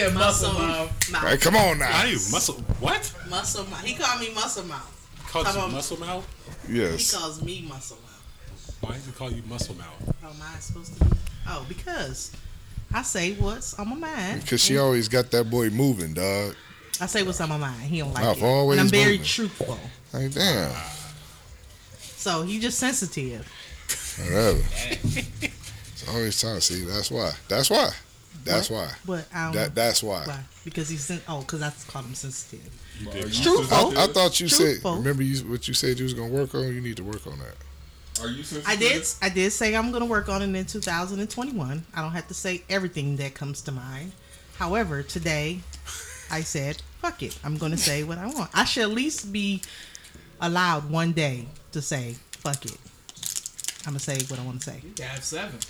[0.00, 1.10] Yeah, muscle muscle mouth.
[1.10, 1.24] mouth.
[1.28, 1.86] Hey, come on now.
[1.86, 2.54] How you muscle?
[2.78, 3.12] What?
[3.28, 3.82] Muscle mouth.
[3.84, 4.94] He called me muscle mouth.
[5.28, 5.72] Called Come you on.
[5.72, 6.24] muscle mouth?
[6.68, 7.10] Yes.
[7.10, 8.76] He calls me muscle mouth.
[8.80, 10.14] Why does he call you muscle mouth?
[10.22, 11.10] How am I supposed to be?
[11.48, 12.30] Oh, because
[12.94, 14.42] I say what's on my mind.
[14.42, 16.54] Because she always got that boy moving, dog.
[17.00, 17.82] I say what's on my mind.
[17.82, 18.44] He don't like Mouth it.
[18.44, 19.24] always and I'm very moving.
[19.24, 19.78] truthful.
[20.12, 20.72] Like, damn.
[21.98, 23.50] So he just sensitive.
[24.20, 24.60] Whatever.
[26.00, 26.84] It's always trying to see.
[26.84, 27.32] That's why.
[27.48, 27.90] That's why.
[28.44, 28.90] That's why.
[29.06, 30.24] But I don't That that's why.
[30.26, 30.40] why.
[30.64, 32.68] Because he's sen- oh, because I called him sensitive.
[33.00, 33.32] You did.
[33.32, 33.98] Truthful.
[33.98, 34.92] I, I thought you Truthful.
[34.94, 34.98] said.
[34.98, 36.62] Remember you what you said you was gonna work on.
[36.74, 37.56] You need to work on that.
[38.22, 38.68] Are you sensitive?
[38.68, 39.04] I did.
[39.22, 41.86] I did say I'm going to work on it in 2021.
[41.94, 44.10] I don't have to say everything that comes to mind.
[44.56, 45.60] However, today
[46.30, 48.50] I said, "Fuck it." I'm going to say what I want.
[48.54, 49.62] I should at least be
[50.40, 52.76] allowed one day to say, "Fuck it."
[53.86, 54.82] I'm gonna say what I want to say.
[54.84, 55.60] You have seven.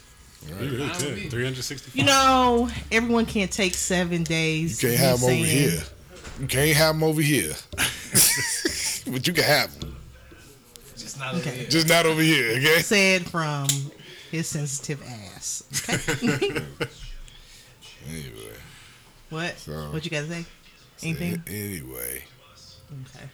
[0.46, 1.16] You really Fine with did.
[1.16, 1.28] me.
[1.28, 1.96] 365.
[1.96, 4.82] You know, everyone can't take seven days.
[4.82, 5.82] You can't have them over here.
[6.40, 7.54] You can't have them over here.
[7.76, 9.96] but you can have them.
[10.96, 11.50] Just not Okay.
[11.50, 11.68] over here.
[11.68, 12.78] Just not over here, okay?
[12.82, 13.66] Said from
[14.30, 15.64] his sensitive ass.
[15.88, 16.62] Okay.
[18.08, 18.54] Anyway.
[19.28, 19.58] what?
[19.58, 20.44] So- what you got to say?
[21.02, 21.42] Anything?
[21.46, 22.24] Anyway.
[23.14, 23.26] Okay.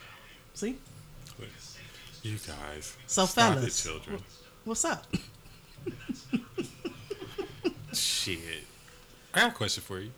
[0.55, 0.77] See?
[2.23, 2.97] You guys.
[3.07, 4.21] So, stop it, fellas, children.
[4.65, 5.07] What's up?
[8.25, 8.39] Shit.
[9.35, 10.11] I got a question for you.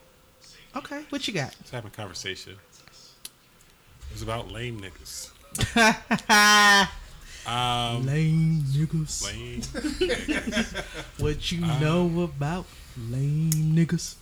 [0.77, 1.03] Okay.
[1.11, 1.55] What you got?
[1.59, 2.53] Let's have a conversation.
[2.53, 5.31] It was about lame niggas.
[7.47, 9.23] Um, lame niggas.
[9.25, 9.63] lame.
[11.19, 12.67] What you Uh, know about
[13.09, 14.17] lame niggas?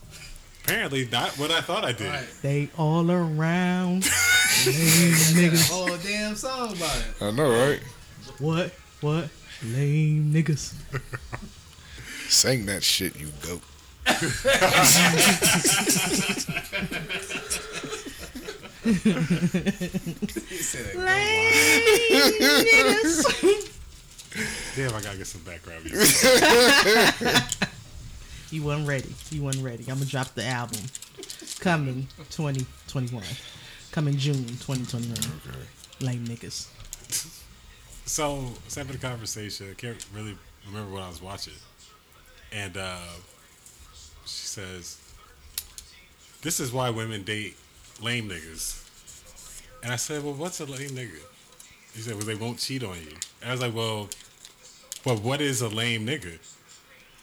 [0.63, 2.09] Apparently, not what I thought I did.
[2.11, 2.27] Right.
[2.43, 4.05] They all around.
[4.67, 5.71] lame niggas.
[5.71, 7.23] whole damn song about it.
[7.23, 7.81] I know, right?
[8.39, 8.73] What?
[9.01, 9.31] What?
[9.63, 10.75] Lame niggas.
[12.29, 13.63] Sing that shit, you goat.
[18.85, 18.91] He
[20.61, 20.97] said it.
[20.97, 21.53] Lame
[22.67, 23.71] niggas.
[24.77, 26.31] Damn, I gotta get some background music.
[28.55, 29.13] You wasn't ready.
[29.33, 29.83] You wasn't ready.
[29.89, 30.79] I'm gonna drop the album.
[31.59, 33.25] Coming 2021.
[33.91, 35.17] Coming June 2021.
[36.01, 36.69] Lame niggas.
[38.07, 39.71] so, have conversation.
[39.71, 40.37] I can't really
[40.69, 41.55] remember what I was watching.
[42.53, 42.99] And uh,
[44.27, 44.99] she says,
[46.43, 47.57] This is why women date
[48.03, 48.81] lame niggas.
[49.83, 51.21] And I said, Well, what's a lame nigga?
[51.95, 53.17] She said, Well, they won't cheat on you.
[53.41, 54.09] And I was like, Well,
[55.05, 56.39] but what is a lame nigga?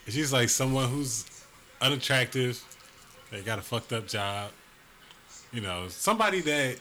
[0.05, 1.25] And she's like, Someone who's
[1.81, 2.63] unattractive,
[3.31, 4.51] they got a fucked up job,
[5.51, 6.77] you know, somebody that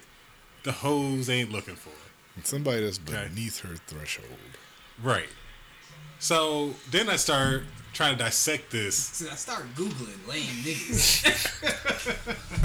[0.63, 1.91] the hoes ain't looking for.
[2.45, 3.29] Somebody that's Okay.
[3.29, 4.29] beneath her threshold.
[5.03, 5.29] Right.
[6.19, 7.65] So then I start
[8.01, 8.97] trying to dissect this.
[8.97, 11.21] See, I started googling lame niggas.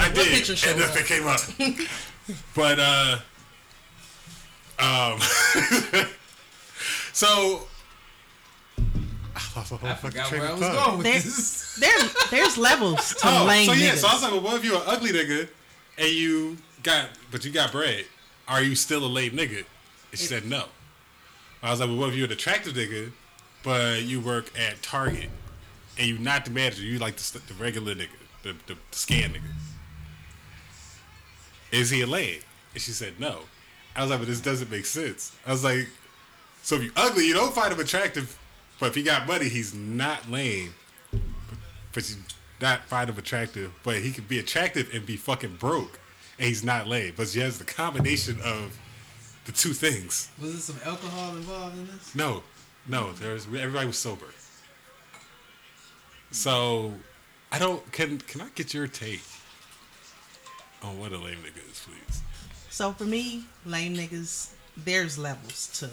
[0.00, 1.40] I did, picture and showed nothing came up.
[2.54, 3.18] but uh,
[4.78, 5.20] um,
[7.12, 7.66] so
[9.34, 10.86] I lost my whole I forgot train where I was thought.
[10.86, 11.76] going with There, this.
[11.80, 11.98] there,
[12.30, 13.96] there's levels to Oh, lame so yeah, niggas.
[13.98, 15.48] so I was like, well, what if you're an ugly nigga
[15.98, 18.06] and you got, but you got bread?
[18.48, 19.58] Are you still a lame nigga?
[19.58, 20.64] And she said no.
[21.62, 23.12] I was like, well, what if you're an attractive nigga,
[23.66, 25.28] but you work at Target
[25.98, 28.06] and you're not the manager, you like the, the regular nigga,
[28.44, 29.50] the, the, the scan nigga.
[31.72, 32.40] Is he a lame?
[32.74, 33.40] And she said no.
[33.96, 35.34] I was like, but this doesn't make sense.
[35.44, 35.88] I was like,
[36.62, 38.38] so if you're ugly, you don't find him attractive,
[38.78, 40.72] but if he got money, he's not lame
[41.96, 42.16] but you
[42.60, 43.72] not find him attractive.
[43.82, 45.98] But he could be attractive and be fucking broke,
[46.38, 47.14] and he's not lame.
[47.16, 48.78] But she has the combination of
[49.46, 50.30] the two things.
[50.40, 52.14] Was there some alcohol involved in this?
[52.14, 52.42] No,
[52.88, 54.26] no, there's everybody was sober.
[56.30, 56.92] So
[57.52, 59.22] I don't can can I get your take
[60.82, 62.20] on what a lame nigga is, please?
[62.70, 65.90] So for me, lame niggas, there's levels to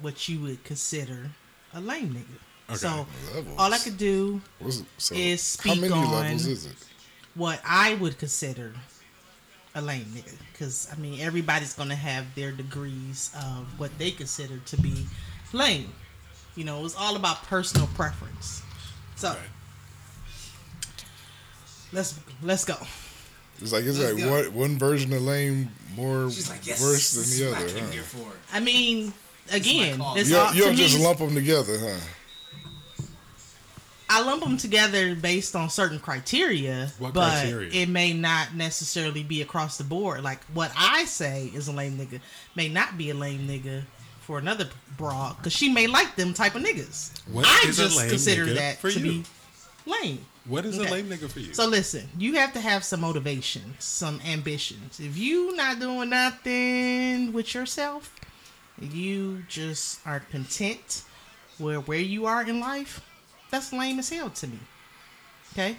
[0.00, 1.30] what you would consider
[1.74, 2.38] a lame nigga.
[2.68, 2.76] Okay.
[2.78, 3.54] So Levels?
[3.58, 4.82] all I could do What's?
[4.98, 6.74] So Is how speak many on- levels is it?
[7.36, 8.72] what I would consider
[9.76, 10.34] a lame nigga.
[10.52, 15.06] Because, I mean, everybody's going to have their degrees of what they consider to be
[15.52, 15.92] lame.
[16.54, 18.62] You know, it's all about personal preference.
[19.16, 19.40] So Okay.
[21.92, 22.76] let's let's go.
[23.60, 24.30] It's like it's Let's like go.
[24.30, 27.80] one one version of lame more like, yes, worse than the what I other.
[27.80, 28.30] huh?
[28.52, 29.12] I mean,
[29.50, 30.16] again, call.
[30.16, 32.00] it's You all, don't, you to don't me, just lump them together, huh?
[34.08, 37.70] I lump them together based on certain criteria, What but criteria?
[37.72, 40.22] it may not necessarily be across the board.
[40.22, 42.20] Like what I say is a lame nigga
[42.54, 43.82] may not be a lame nigga
[44.26, 44.68] for another
[44.98, 47.12] broad because she may like them type of niggas.
[47.30, 49.22] What I is a just lame consider that for to you?
[49.22, 49.24] be
[49.86, 50.26] lame.
[50.46, 50.88] What is Okay.
[50.88, 51.54] a lame nigga for you?
[51.54, 54.98] So listen, you have to have some motivation, some ambitions.
[54.98, 58.12] If you not doing nothing with yourself,
[58.80, 61.02] you just are content
[61.58, 63.00] where where you are in life,
[63.50, 64.58] that's lame as hell to me.
[65.52, 65.76] Okay?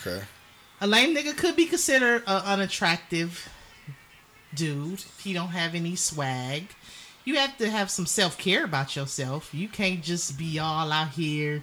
[0.00, 0.24] Okay.
[0.80, 3.48] A lame nigga could be considered an unattractive
[4.54, 5.04] dude.
[5.22, 6.68] He don't have any swag.
[7.24, 9.54] You have to have some self care about yourself.
[9.54, 11.62] You can't just be all out here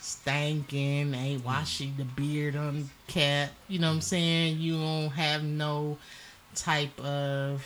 [0.00, 3.50] stanking, ain't washing the beard on cat.
[3.68, 4.58] You know what I'm saying?
[4.60, 5.98] You don't have no
[6.54, 7.64] type of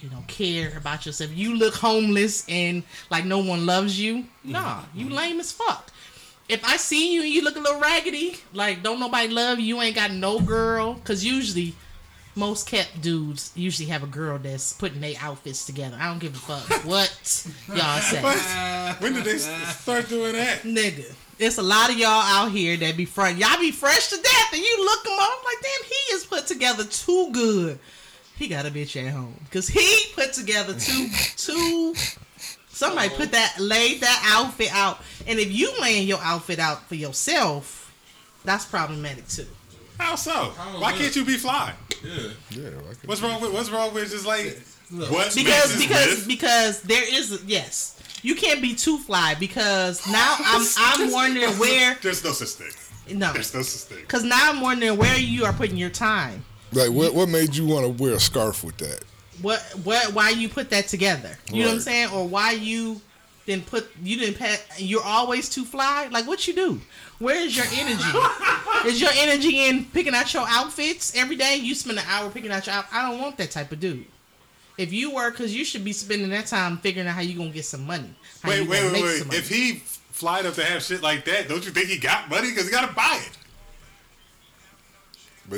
[0.00, 1.30] you know care about yourself.
[1.34, 4.18] You look homeless and like no one loves you.
[4.18, 4.52] Mm-hmm.
[4.52, 5.90] Nah, you lame as fuck.
[6.48, 9.76] If I see you and you look a little raggedy, like don't nobody love you,
[9.76, 11.00] you ain't got no girl.
[11.04, 11.74] Cause usually
[12.34, 15.96] most kept dudes usually have a girl that's putting their outfits together.
[16.00, 18.22] I don't give a fuck what y'all say.
[19.00, 20.62] when did they start doing that?
[20.62, 23.36] Nigga, it's a lot of y'all out here that be fresh.
[23.36, 26.24] Y'all be fresh to death, and you look them up I'm like, damn, he is
[26.24, 27.78] put together too good.
[28.36, 31.94] He got a bitch at home because he put together too too.
[32.68, 36.94] Somebody put that laid that outfit out, and if you laying your outfit out for
[36.94, 37.94] yourself,
[38.44, 39.46] that's problematic too.
[40.02, 40.32] How so?
[40.80, 41.72] Why is can't you be fly?
[42.04, 42.28] Yeah.
[42.50, 42.70] Yeah.
[43.04, 44.60] What's wrong with What's wrong with just like
[44.90, 46.28] Look, what because because myth?
[46.28, 51.96] because there is yes you can't be too fly because now I'm I'm wondering where
[52.02, 53.18] There's no such thing.
[53.18, 54.04] no There's no such thing.
[54.04, 56.44] because now I'm wondering where you are putting your time.
[56.72, 59.02] Like, what what made you want to wear a scarf with that?
[59.40, 61.36] What what why you put that together?
[61.50, 62.10] You know what I'm saying?
[62.10, 63.00] Or why you
[63.46, 66.08] didn't put you didn't pat you're always too fly?
[66.10, 66.80] Like what you do?
[67.18, 68.18] Where is your energy?
[68.86, 71.56] is your energy in picking out your outfits every day?
[71.56, 72.86] You spend an hour picking out your out.
[72.92, 74.06] I don't want that type of dude.
[74.78, 77.50] If you were, because you should be spending that time figuring out how you gonna
[77.50, 78.14] get some money.
[78.44, 79.34] Wait, wait, wait, wait.
[79.34, 79.82] If he
[80.22, 82.48] fly enough to have shit like that, don't you think he got money?
[82.48, 83.38] Because he got to buy it.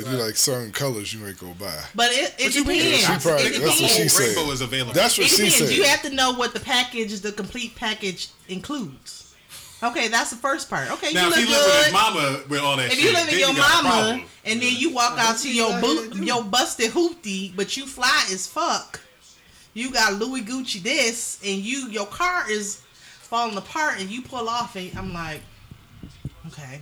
[0.03, 1.81] But you like certain colors you ain't go buy.
[1.95, 2.99] But it, it What you depends.
[2.99, 4.35] She probably- it that's the what she said.
[4.35, 4.93] rainbow is available.
[4.93, 5.57] That's what It she depends.
[5.57, 5.69] said.
[5.71, 9.21] You have to know what the package, the complete package includes.
[9.83, 10.89] Okay, that's the first part.
[10.91, 13.03] Okay, now, you if look he live with his mama with all that If shit,
[13.03, 15.95] you live with your you mama and then you walk out to your That's bo-
[15.95, 16.25] what you do.
[16.25, 19.01] your busted hoopty, but you fly as fuck.
[19.73, 22.81] You got Louis Gucci this, and you your car is
[23.19, 25.41] falling apart, and you pull off, and I'm like,
[26.47, 26.81] okay.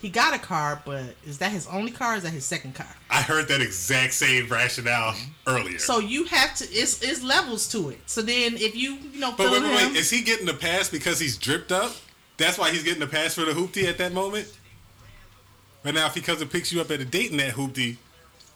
[0.00, 2.14] He got a car, but is that his only car?
[2.14, 2.88] Or is that his second car?
[3.10, 5.30] I heard that exact same rationale mm-hmm.
[5.46, 5.78] earlier.
[5.78, 6.64] So you have to.
[6.64, 8.00] It's it's levels to it.
[8.06, 9.96] So then if you you know but feel wait, wait, him, wait.
[9.96, 11.92] Is he getting the pass because he's dripped up?
[12.38, 14.50] That's why he's getting the pass for the hoopty at that moment?
[15.82, 17.96] But now, if he comes and picks you up at a date in that hoopty,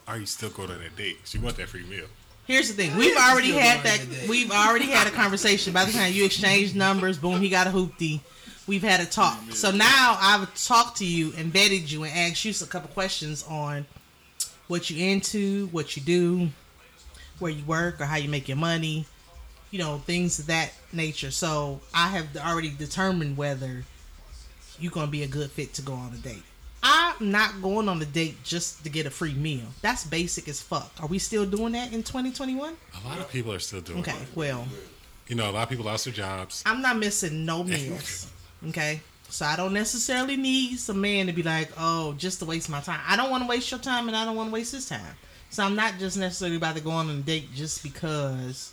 [0.09, 1.19] are you still going on that date?
[1.25, 2.07] She want that free meal.
[2.47, 4.01] Here's the thing: we've already had that.
[4.01, 4.29] on that date.
[4.29, 5.75] We've already had a conversation.
[5.75, 8.21] By the time you exchange numbers, boom, he got a hoopty.
[8.67, 9.39] We've had a talk.
[9.53, 13.45] So now I've talked to you and vetted you and asked you a couple questions
[13.49, 13.85] on
[14.69, 16.49] what you into, what you do,
[17.41, 19.05] where you work, or how you make your money.
[19.71, 21.31] You know, things of that nature.
[21.31, 23.85] So I have already determined whether
[24.79, 26.43] you're gonna be a good fit to go on a date.
[26.83, 29.65] I'm not going on a date just to get a free meal.
[29.83, 30.93] That's basic as fuck.
[31.01, 32.77] Are we still doing that in 2021?
[33.05, 34.29] A lot of people are still doing Okay, it.
[34.35, 34.67] well,
[35.29, 36.63] You know, a lot of people lost their jobs.
[36.67, 38.31] I'm not missing no meals.
[38.69, 42.71] Okay, so I don't necessarily need some man to be like, oh, just to waste
[42.71, 43.01] my time.
[43.07, 45.15] I don't want to waste your time, and I don't want to waste his time.
[45.51, 48.73] So I'm not just necessarily about to go on a date just because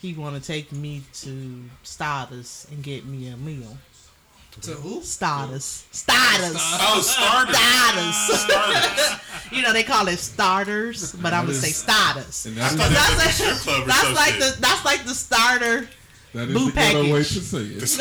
[0.00, 3.76] he want to take me to Stardust and get me a meal.
[4.62, 5.02] To who?
[5.02, 8.40] Stardust, Stardust, Oh, starters.
[8.40, 9.20] Stardust.
[9.52, 12.46] you know they call it starters, but I'm gonna say Stardust.
[12.46, 15.04] And that is, thought that was a That's, strip club that's like the that's like
[15.04, 15.88] the starter.
[16.34, 17.28] That is Boo the ghetto way package.
[17.34, 17.80] to say it.
[17.80, 17.96] That's,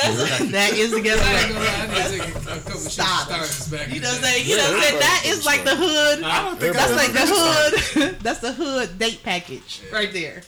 [0.52, 1.48] that is the ghetto way.
[1.54, 3.88] gonna lie, I need to take a, a couple shots Stop.
[3.94, 4.48] You know what I'm saying?
[4.48, 5.00] You know what I'm saying?
[5.00, 6.24] That is like the hood.
[6.24, 8.20] I don't think That's like the hood.
[8.22, 10.42] That's the hood date package right there.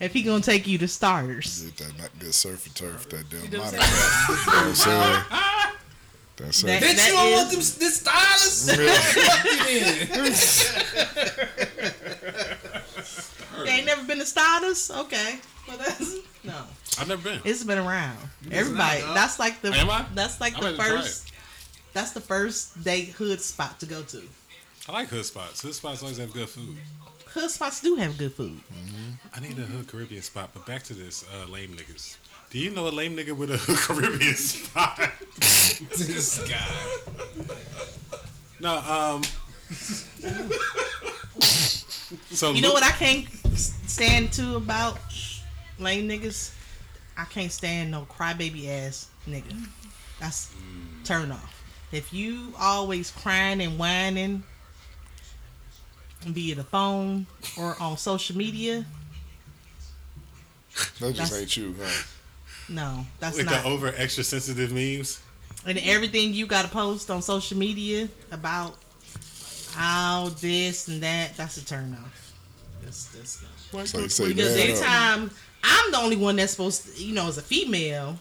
[0.00, 3.28] If he gonna take you to starters, Get that not good surf and turf, that
[3.30, 5.72] damn know you know what I'm?
[6.36, 6.86] That's That- it.
[6.86, 8.68] Bitch, that you don't is- want them this stylist?
[13.56, 14.90] you ain't never been to starters.
[14.90, 16.64] Okay, well that's no.
[16.98, 17.40] I've never been.
[17.44, 18.18] It's been around.
[18.50, 19.02] Everybody.
[19.02, 19.14] not.
[19.14, 19.72] That's like the.
[19.72, 20.04] Am I?
[20.14, 21.32] That's like I'm the first.
[21.92, 24.22] That's the first date hood spot to go to.
[24.88, 25.62] I like hood spots.
[25.62, 26.76] Hood spots always have good food.
[27.26, 28.60] Hood spots do have good food.
[29.34, 30.50] I need a hood Caribbean spot.
[30.54, 32.16] But back to this uh, lame niggas.
[32.50, 34.98] Do you know a lame nigga with a hood Caribbean spot?
[35.38, 36.66] this guy.
[38.60, 39.22] no, um.
[42.30, 44.98] so You know look- what I can't stand too about
[45.78, 46.52] lame niggas?
[47.16, 49.66] I can't stand no crybaby ass nigga.
[50.20, 51.04] That's mm.
[51.04, 51.62] turn off.
[51.92, 54.42] If you always crying and whining,
[56.32, 57.26] be it a phone
[57.58, 58.84] or on social media,
[61.00, 62.02] That just ain't you, huh?
[62.68, 63.62] no, that's With not.
[63.62, 65.20] the over extra sensitive memes.
[65.66, 68.76] and everything you got to post on social media about
[69.78, 72.32] all this and that, that's a turn off.
[72.82, 73.44] That's, that's
[73.90, 74.68] So you say because man up.
[74.68, 75.30] anytime
[75.64, 78.18] I'm the only one that's supposed to, you know, as a female,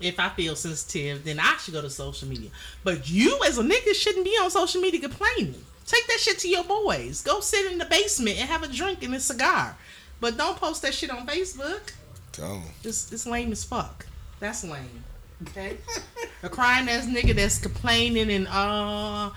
[0.00, 2.50] if I feel sensitive, then I should go to social media.
[2.82, 5.64] But you as a nigga shouldn't be on social media complaining.
[5.86, 7.22] Take that shit to your boys.
[7.22, 9.76] Go sit in the basement and have a drink and a cigar.
[10.20, 11.92] But don't post that shit on Facebook.
[12.38, 12.62] 'em.
[12.82, 14.06] It's, it's lame as fuck.
[14.40, 15.04] That's lame.
[15.48, 15.76] Okay?
[16.42, 19.30] a crying ass nigga that's complaining and, uh,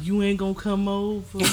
[0.00, 1.44] you ain't gonna come over.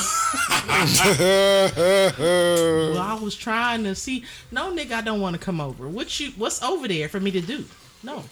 [0.79, 4.23] Well, I was trying to see.
[4.51, 5.87] No, nigga, I don't want to come over.
[5.89, 6.31] What you?
[6.37, 7.65] What's over there for me to do?
[8.03, 8.23] No.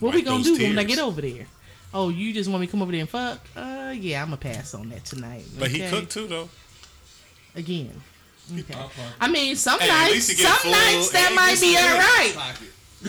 [0.00, 1.46] What we gonna those do when I get over there?
[1.94, 3.38] Oh, you just want me to come over there and fuck?
[3.56, 5.44] Uh, yeah, I'm gonna pass on that tonight.
[5.58, 5.90] But he okay?
[5.90, 6.48] cooked too, though.
[7.54, 8.00] again.
[8.52, 8.74] Okay.
[8.74, 9.04] Pop, pop.
[9.20, 11.98] I mean, some Hey, nights, least he get some full nights that might be all
[11.98, 12.54] right.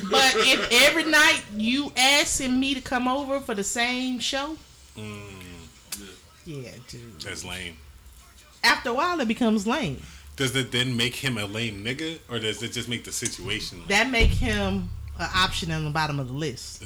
[0.10, 4.58] But if every night you asking me to come over for the same show,
[4.98, 5.43] Mm,
[6.46, 7.20] yeah, dude.
[7.22, 7.76] that's lame.
[8.64, 10.02] After a while, it becomes lame.
[10.36, 13.80] Does it then make him a lame nigga, or does it just make the situation
[13.80, 13.88] lame?
[13.90, 16.84] That make him an option on the bottom of the list.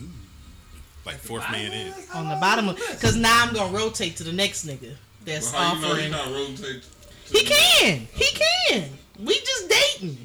[1.05, 1.93] like fourth man in?
[2.13, 5.61] on the bottom of because now I'm gonna rotate to the next nigga that's Well,
[5.61, 6.03] how you know offering.
[6.05, 6.83] he not rotate?
[7.31, 8.25] he can, he
[8.69, 8.89] can.
[9.19, 10.17] We just dating.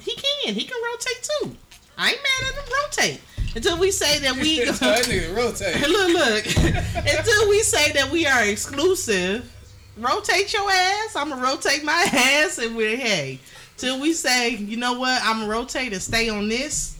[0.00, 1.56] He can, he can rotate too.
[1.96, 2.72] I ain't mad at him.
[2.84, 3.20] Rotate
[3.54, 4.64] until we say that we.
[4.64, 5.80] that nigga rotate.
[5.88, 6.46] look, look.
[6.96, 9.52] until we say that we are exclusive.
[9.96, 11.16] Rotate your ass.
[11.16, 13.40] I'm gonna rotate my ass, and we're hey.
[13.76, 15.20] Till we say, you know what?
[15.24, 16.98] I'm gonna rotate and stay on this.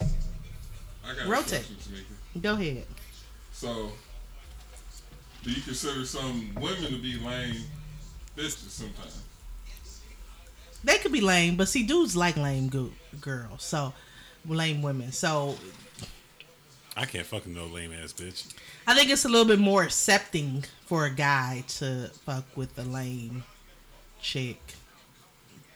[0.00, 1.60] I got Rotate.
[1.60, 2.42] A question, Tamika.
[2.42, 2.86] Go ahead.
[3.52, 3.92] So,
[5.42, 7.62] do you consider some women to be lame
[8.36, 9.20] bitches sometimes?
[10.84, 13.92] they could be lame, but see, dudes like lame go- girls, so
[14.46, 15.12] lame women.
[15.12, 15.56] So
[16.96, 18.52] I can't fucking no lame ass bitch.
[18.86, 22.82] I think it's a little bit more accepting for a guy to fuck with a
[22.82, 23.44] lame
[24.20, 24.60] chick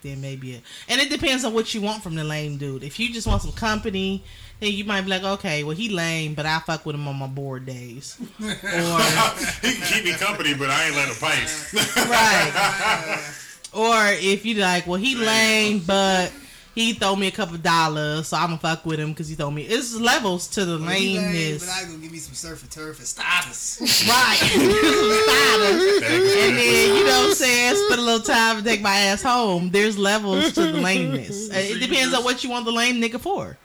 [0.03, 2.85] than maybe a, and it depends on what you want from the lame dude.
[2.85, 4.23] If you just want some company,
[4.61, 7.17] then you might be like, okay, well he lame, but I fuck with him on
[7.17, 12.09] my bored days, or he can keep me company, but I ain't let him pipe.
[12.09, 13.35] right.
[13.73, 16.33] Or if you like, well, he lame, but
[16.79, 19.51] he throw me a couple dollars, so I'm gonna fuck with him because he throw
[19.51, 19.63] me.
[19.63, 22.99] It's levels to the Well, lameness, But I gonna give me some surf and turf
[22.99, 23.81] and status.
[24.09, 24.37] right?
[24.39, 26.07] Starter.
[26.07, 29.23] and then you know what I'm saying, spend a little time and take my ass
[29.25, 29.71] home.
[29.71, 31.49] There's levels to the lameness.
[31.53, 33.59] It depends on what you want the lame nigga for.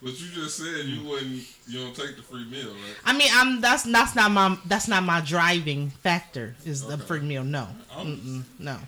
[0.00, 2.96] But you just said you wouldn't, you don't take the free meal, right?
[3.04, 6.54] I mean, I'm that's that's not my that's not my driving factor.
[6.64, 7.42] Is the free meal?
[7.42, 8.78] No, I'm- no.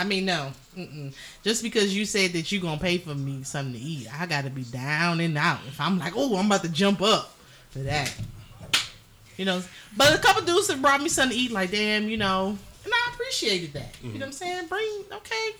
[0.00, 0.50] I mean, no.
[0.78, 1.12] Mm-mm.
[1.44, 4.48] Just because you said that you're gonna pay for me something to eat, I gotta
[4.48, 5.58] be down and out.
[5.68, 7.36] If I'm like, oh, I'm about to jump up
[7.68, 8.10] for that,
[9.36, 9.62] you know.
[9.98, 12.92] But a couple dudes have brought me something to eat, like, damn, you know, and
[12.94, 13.94] I appreciated that.
[14.02, 14.34] You know what I'm mm.
[14.34, 14.66] saying?
[14.68, 15.50] Bring, okay.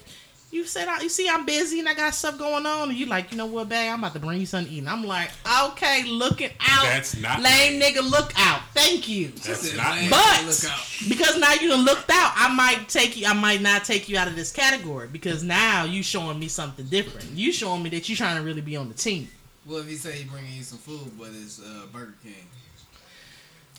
[0.52, 3.06] You said, I, you see, I'm busy and I got stuff going on, and you
[3.06, 3.88] like, you know what, babe?
[3.88, 4.80] I'm about to bring you something to eat.
[4.80, 5.30] And I'm like,
[5.66, 6.82] okay, looking out.
[6.82, 8.02] That's not lame nigga.
[8.02, 8.62] Look out.
[8.74, 9.28] Thank you.
[9.28, 13.26] That's not But look out." because now you done looked out, I might take you.
[13.26, 16.86] I might not take you out of this category because now you showing me something
[16.86, 17.30] different.
[17.30, 19.28] You showing me that you trying to really be on the team.
[19.66, 22.34] Well, if he say he bringing you some food, but it's uh, Burger King.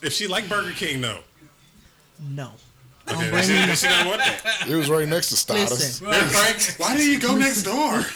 [0.01, 1.19] If she like Burger King, though.
[2.19, 2.51] No.
[3.07, 4.65] Okay, Don't then bring she, she don't want that.
[4.69, 6.01] It was right next to Status.
[6.01, 6.75] Listen, Right?
[6.77, 8.03] Why did you go next door?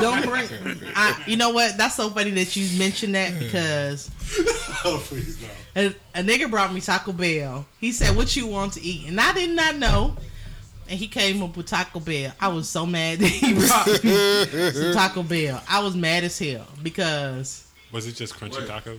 [0.00, 0.48] don't bring.
[0.94, 1.76] I, you know what?
[1.76, 4.10] That's so funny that you mentioned that because
[4.84, 5.48] oh, please no.
[5.76, 7.66] a, a nigga brought me Taco Bell.
[7.80, 10.16] He said, "What you want to eat?" And I did not know.
[10.88, 12.32] And he came up with Taco Bell.
[12.40, 15.62] I was so mad that he brought me some Taco Bell.
[15.68, 18.68] I was mad as hell because Was it just crunchy Wait.
[18.68, 18.98] tacos?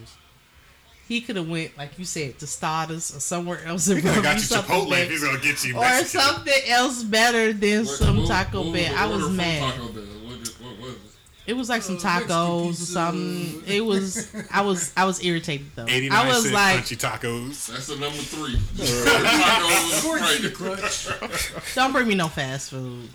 [1.14, 4.14] He could have went, like you said, to Starters or somewhere else and He could
[4.14, 6.22] have got you Chipotle if he's gonna get you or Mexican.
[6.22, 8.94] something else better than What- some what- Taco what Bell.
[8.94, 9.74] the I was mad.
[9.74, 10.04] Taco Bell?
[10.04, 11.00] What, did- what was it?
[11.46, 13.64] It was like some Uh, Mexican tacos or something.
[13.68, 14.28] It was.
[14.50, 14.94] I was.
[14.96, 15.86] I was irritated though.
[15.90, 17.66] 89 I was cent like, crunchy tacos.
[17.68, 18.56] That's the number three.
[18.78, 20.54] Tacos, right.
[20.54, 21.76] crunch.
[21.76, 23.10] don't bring me no fast food.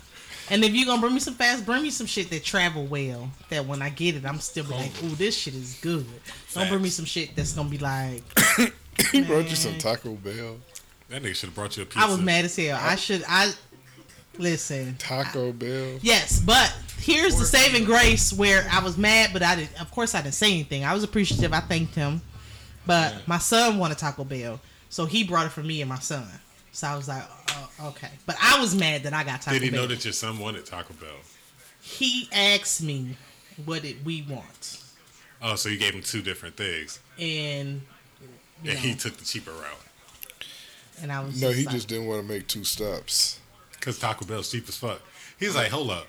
[0.51, 3.29] And if you're gonna bring me some fast, bring me some shit that travel well.
[3.49, 6.05] That when I get it, I'm still be like, ooh, this shit is good.
[6.53, 8.23] Don't bring me some shit that's gonna be like,
[9.11, 10.57] He brought you some Taco Bell.
[11.09, 11.99] That nigga should have brought you a pizza.
[12.01, 12.77] I was mad as hell.
[12.81, 13.23] I should.
[13.27, 13.51] I
[14.37, 14.95] listen.
[14.97, 15.99] Taco Bell.
[16.01, 19.79] Yes, but here's the saving grace where I was mad, but I didn't.
[19.81, 20.83] Of course, I didn't say anything.
[20.83, 21.53] I was appreciative.
[21.53, 22.21] I thanked him,
[22.85, 23.19] but Yeah.
[23.27, 26.27] my son wanted Taco Bell, so he brought it for me and my son.
[26.79, 27.23] So I was like,
[27.81, 28.07] uh, okay.
[28.25, 29.59] But I was mad that I got Taco Bell.
[29.59, 29.81] Did he Bell.
[29.81, 31.09] know that your son wanted Taco Bell?
[31.81, 33.17] he asked me,
[33.65, 34.81] "What did we want?"
[35.41, 37.81] Oh, so you gave him two different things, And
[38.63, 39.85] you and he took the cheaper route
[41.01, 43.39] and I was No, he like, just didn't want to make two stops.
[43.71, 45.01] because Taco Bell's cheap as fuck.
[45.39, 46.07] He's like, hold up,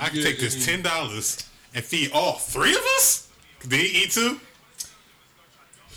[0.00, 3.28] I you can take this ten dollars and feed all three of us.
[3.66, 4.40] Did he eat two?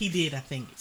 [0.02, 0.34] He did.
[0.34, 0.68] I think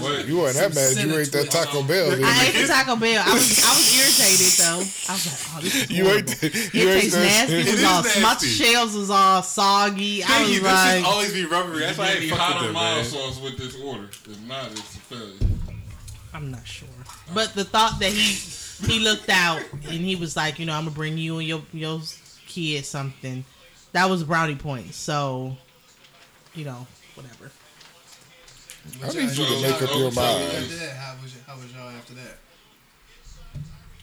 [0.00, 0.26] What?
[0.26, 0.96] You weren't that mad.
[0.96, 2.10] You ate that Taco Bell.
[2.10, 3.22] didn't I ate the Taco Bell.
[3.26, 4.80] I was I was irritated though.
[5.08, 6.30] I was like, oh, this is You horrible.
[6.32, 6.38] ate.
[6.40, 7.54] The, It you ate tastes nasty.
[7.54, 8.46] It was is all my nasty.
[8.48, 10.24] shells was all soggy.
[10.24, 10.60] I Thank was you.
[10.60, 11.80] This like, should always be rubbery.
[11.80, 13.04] That's why I Maybe ain't fuck hot with or them, mild man.
[13.04, 14.04] sauce with this order.
[14.08, 15.34] If not, it's a failure.
[16.32, 16.88] I'm not sure.
[17.34, 18.38] But the thought that he
[18.86, 21.62] he looked out and he was like, you know, I'm gonna bring you and your
[21.72, 22.00] your
[22.46, 23.44] kid something.
[23.92, 24.96] That was brownie points.
[24.96, 25.56] So,
[26.54, 26.86] you know,
[27.22, 27.50] whatever.
[29.02, 30.44] I need you to make up your mind.
[30.44, 32.38] After that, how was how was y'all after that?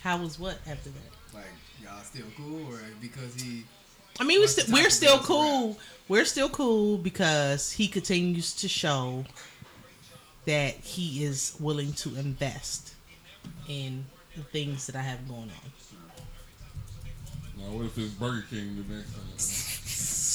[0.02, 1.34] How was what after that?
[1.34, 1.46] Like
[1.84, 3.64] y'all still cool, or because he?
[4.20, 5.80] I mean, we st- we're still Bell's a cool.
[6.08, 9.26] We're still cool because he continues to show
[10.46, 12.94] that he is willing to invest
[13.68, 14.06] in
[14.36, 15.72] the things that I have going on.
[17.58, 19.77] Now, what if it's Burger King the next time?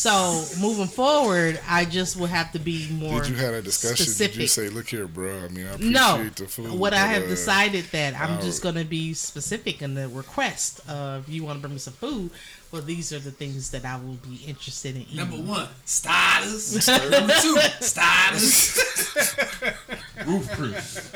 [0.03, 3.21] So moving forward, I just will have to be more.
[3.21, 4.05] Did you have a discussion?
[4.05, 4.33] Specific.
[4.33, 5.45] Did you say, "Look here, bro.
[5.45, 8.41] I mean, I appreciate no, the food." what I have uh, decided that I'm I
[8.41, 11.93] just going to be specific in the request of you want to bring me some
[11.93, 12.33] food.
[12.73, 15.19] Well, these are the things that I will be interested in eating.
[15.19, 16.89] Number one, starters.
[16.89, 18.77] Number two, starters.
[20.27, 21.13] Ruth's Chris.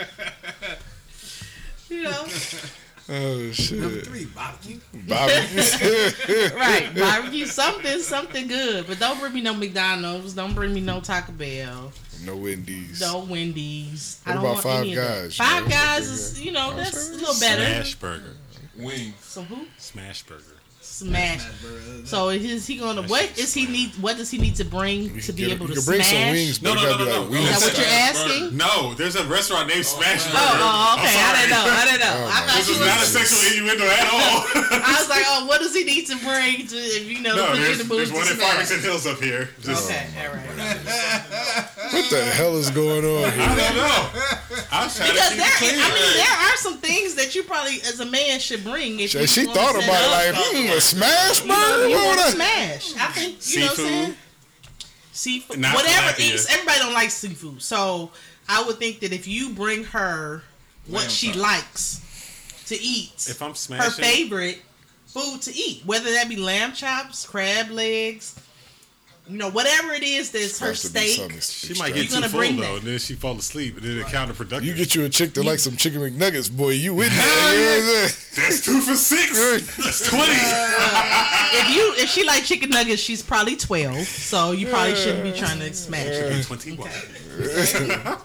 [1.89, 2.27] You know,
[3.09, 3.79] Oh shit.
[3.79, 4.81] Number three, barbecue.
[4.93, 5.33] Bobby.
[6.57, 6.91] right?
[6.97, 10.35] Barbecue something, something good, but don't bring me no McDonald's.
[10.35, 11.93] Don't bring me no Taco Bell.
[12.25, 13.01] no Wendy's.
[13.01, 14.21] No Wendy's.
[14.25, 15.23] What I don't about want Five any of that.
[15.23, 15.71] Guys, Five know?
[15.71, 17.65] Guys is you know oh, that's a little better.
[17.65, 18.37] Smash burger.
[18.77, 19.15] Wings.
[19.21, 19.67] So who?
[19.79, 20.56] Smash burger.
[20.87, 21.41] Smash.
[21.43, 22.09] Smash.
[22.09, 23.03] So is he going to?
[23.03, 23.91] That What shit's is he need?
[24.01, 26.09] What does he need to bring to be You able to bring smash?
[26.09, 27.37] some wings, but No, it no, no, no, like no.
[27.37, 28.43] Is that what you're asking?
[28.45, 28.57] burger.
[28.57, 30.63] No, there's a restaurant named oh, Smash Oh, Burger.
[30.63, 31.13] Oh, oh, okay.
[31.13, 31.65] I I'm didn't know.
[31.67, 32.17] I didn't know.
[32.17, 32.89] Oh, I my thought This you is was.
[32.89, 34.39] not a sexual innuendo at all.
[34.87, 37.47] I was like, oh, what does he need to bring to, if you know, no,
[37.51, 38.47] put you in there's, the there's to one in smash?
[38.49, 39.51] Farmington Hills up here.
[39.61, 40.47] Just, Okay, all right.
[41.93, 43.43] What the hell is going on here?
[43.43, 44.46] I don't know.
[44.73, 45.85] I was trying Because to keep there.
[45.85, 49.01] I mean, there are some things that you probably, as a man, should bring.
[49.01, 51.97] If She, you she thought about it up, like, hmm, a smash you, know, you
[51.97, 52.95] want to smash.
[52.97, 54.05] I think you know what I'm saying.
[54.07, 54.17] Seafood.
[55.13, 56.15] Seafood, Not whatever.
[56.21, 58.11] Eats, everybody don't like seafood, so
[58.49, 60.43] I would think that if you bring her
[60.87, 61.37] what Lamb she chop.
[61.43, 64.61] likes to eat, If I'm smashing her favorite
[65.07, 68.39] food to eat, whether that be lamb chops, crab legs,
[69.29, 71.33] you know, whatever it is that's her Has steak.
[71.43, 72.75] she might get You too gonna full though, that.
[72.79, 74.63] and then she fall asleep, and then it counterproductive.
[74.63, 76.71] You get you a chick that likes some chicken McNuggets, boy.
[76.71, 77.53] You with that?
[77.53, 78.47] You know what I'm saying?
[78.49, 79.77] That's two for six.
[79.77, 80.33] That's twenty.
[81.59, 85.33] If you if she like chicken nuggets, she's probably twelve, so you probably shouldn't be
[85.33, 86.45] trying to smash it.
[86.45, 86.91] Twenty-one.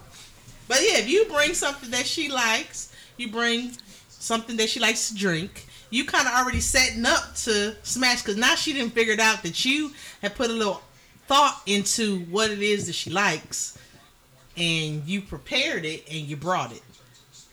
[0.68, 3.72] But yeah, if you bring something that she likes, you bring
[4.08, 5.66] something that she likes to drink.
[5.90, 9.44] You kind of already setting up to smash because now she didn't figure it out
[9.44, 10.82] that you have put a little
[11.28, 13.78] thought into what it is that she likes,
[14.58, 16.82] and you prepared it and you brought it.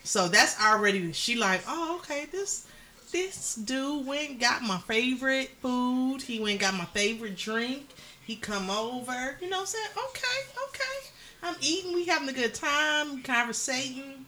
[0.05, 2.67] So that's already she like, oh okay, this
[3.13, 6.23] this dude went got my favorite food.
[6.23, 7.89] He went got my favorite drink.
[8.27, 9.87] He come over, you know what I'm saying?
[10.11, 11.09] Okay, okay.
[11.43, 14.27] I'm eating, we having a good time, conversating,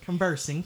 [0.00, 0.64] conversing.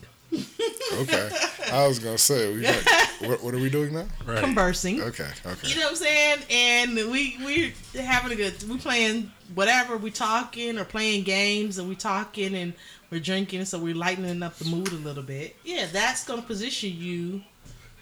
[0.93, 1.31] Okay.
[1.73, 2.77] I was gonna say, we got,
[3.21, 4.07] what, what are we doing now?
[4.27, 4.39] Right.
[4.39, 5.03] Conversing.
[5.03, 5.29] Okay.
[5.45, 5.69] Okay.
[5.69, 6.39] You know what I'm saying?
[6.51, 11.89] And we we having a good we playing whatever, we talking or playing games and
[11.89, 12.75] we talking and
[13.11, 15.57] we're drinking so we're lightening up the mood a little bit.
[15.65, 17.43] Yeah, that's gonna position you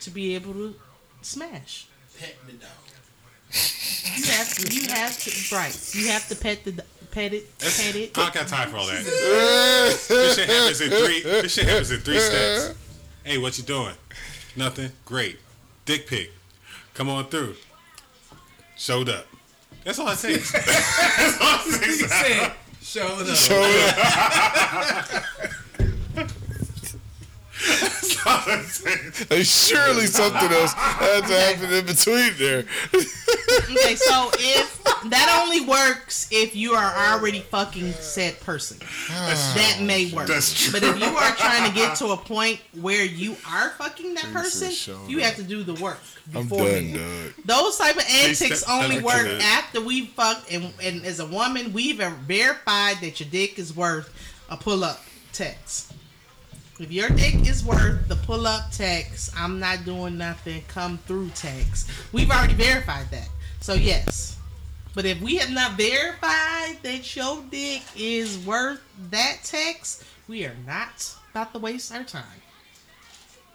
[0.01, 0.75] to be able to
[1.23, 1.87] smash.
[2.19, 2.71] Pet the dog.
[4.17, 5.95] You have to you have to right.
[5.95, 8.19] You have to pet the pet it pet it.
[8.19, 9.05] I don't got time for all that.
[10.09, 11.23] this shit happens in three.
[11.23, 12.75] This shit happens in three steps.
[13.23, 13.95] Hey, what you doing?
[14.57, 14.91] Nothing.
[15.05, 15.39] Great.
[15.85, 16.33] Dick pic.
[16.95, 17.55] Come on through.
[18.77, 19.27] Showed up.
[19.85, 20.37] That's all I say.
[20.39, 22.53] That's all I say.
[22.81, 23.37] Showed up.
[23.37, 23.63] Show
[25.15, 25.53] up.
[27.69, 29.27] That's all I say.
[29.37, 32.65] Hey, surely something else had to happen in between there.
[33.71, 38.79] Okay, so if that only works if you are already fucking said person.
[39.11, 40.27] Ah, that may work.
[40.27, 40.73] That's true.
[40.73, 44.33] But if you are trying to get to a point where you are fucking that
[44.33, 44.71] person,
[45.09, 46.01] you have to do the work.
[46.35, 46.95] I'm beforehand.
[46.95, 47.33] done, dog.
[47.45, 51.21] Those type of antics step- only step work to after we fucked, and, and as
[51.21, 54.09] a woman, we've verified that your dick is worth
[54.49, 55.93] a pull up text.
[56.83, 61.31] If your dick is worth the pull up text, I'm not doing nothing, come through
[61.31, 61.89] text.
[62.13, 63.29] We've already verified that.
[63.61, 64.37] So, yes.
[64.95, 70.57] But if we have not verified that your dick is worth that text, we are
[70.67, 72.25] not about to waste our time.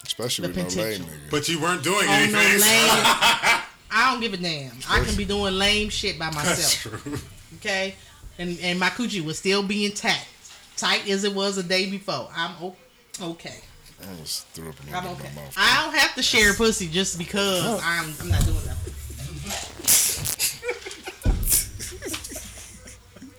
[0.05, 1.05] Especially The with no lame potential.
[1.27, 1.31] nigga.
[1.31, 2.61] But you weren't doing On no anything.
[2.61, 2.61] lame.
[3.91, 4.71] I don't give a damn.
[4.89, 7.01] I can be doing lame shit by That's myself.
[7.03, 7.17] true.
[7.57, 7.95] Okay?
[8.39, 10.27] And and my coochie was still being tacked.
[10.77, 12.29] Tight as it was the day before.
[12.35, 12.75] I'm o-
[13.21, 13.61] okay.
[14.03, 15.29] I almost threw up a little I'm okay.
[15.35, 15.53] my mouth.
[15.57, 18.93] I don't have to share pussy just because I'm I'm not doing nothing.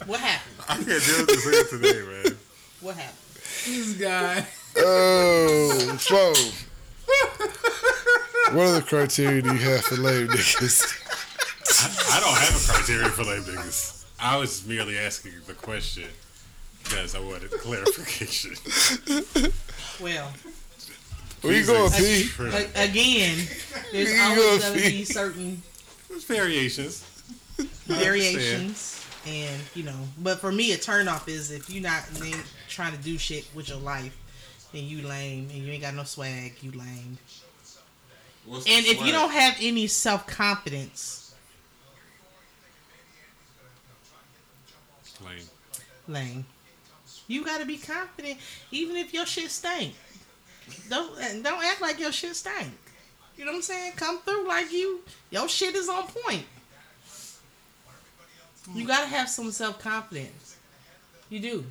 [0.08, 0.54] what happened?
[0.68, 2.38] I can't deal with this nigga today, man.
[2.80, 3.16] What happened?
[3.66, 4.46] This guy.
[4.76, 6.32] Oh, so
[8.54, 10.82] what other criteria do you have for lame niggas?
[12.10, 14.04] I don't have a criteria for lame niggas.
[14.20, 16.08] I was merely asking the question
[16.88, 18.52] because I wanted clarification.
[20.00, 20.32] Well,
[21.40, 22.28] Where you going, P?
[22.76, 23.36] Again,
[23.90, 25.04] there's You always gonna gonna be see.
[25.04, 25.62] certain
[26.08, 27.04] There's variations.
[27.86, 32.36] variations and you know but for me a turn off is if you're not ain't
[32.68, 34.16] trying to do shit with your life
[34.72, 37.18] then you lame and you ain't got no swag you lame
[38.46, 39.12] What's the and if you swag?
[39.12, 41.34] don't have any self-confidence
[45.24, 45.48] Lame.
[46.06, 46.44] lame
[47.28, 48.38] you gotta be confident
[48.72, 49.94] even if your shit stink
[50.90, 52.72] don't don't act like your shit stink
[53.38, 53.92] you know what i'm saying?
[53.94, 56.44] Come through like you your shit is on point.
[58.74, 60.56] You gotta have some self-confidence.
[61.30, 61.64] You do.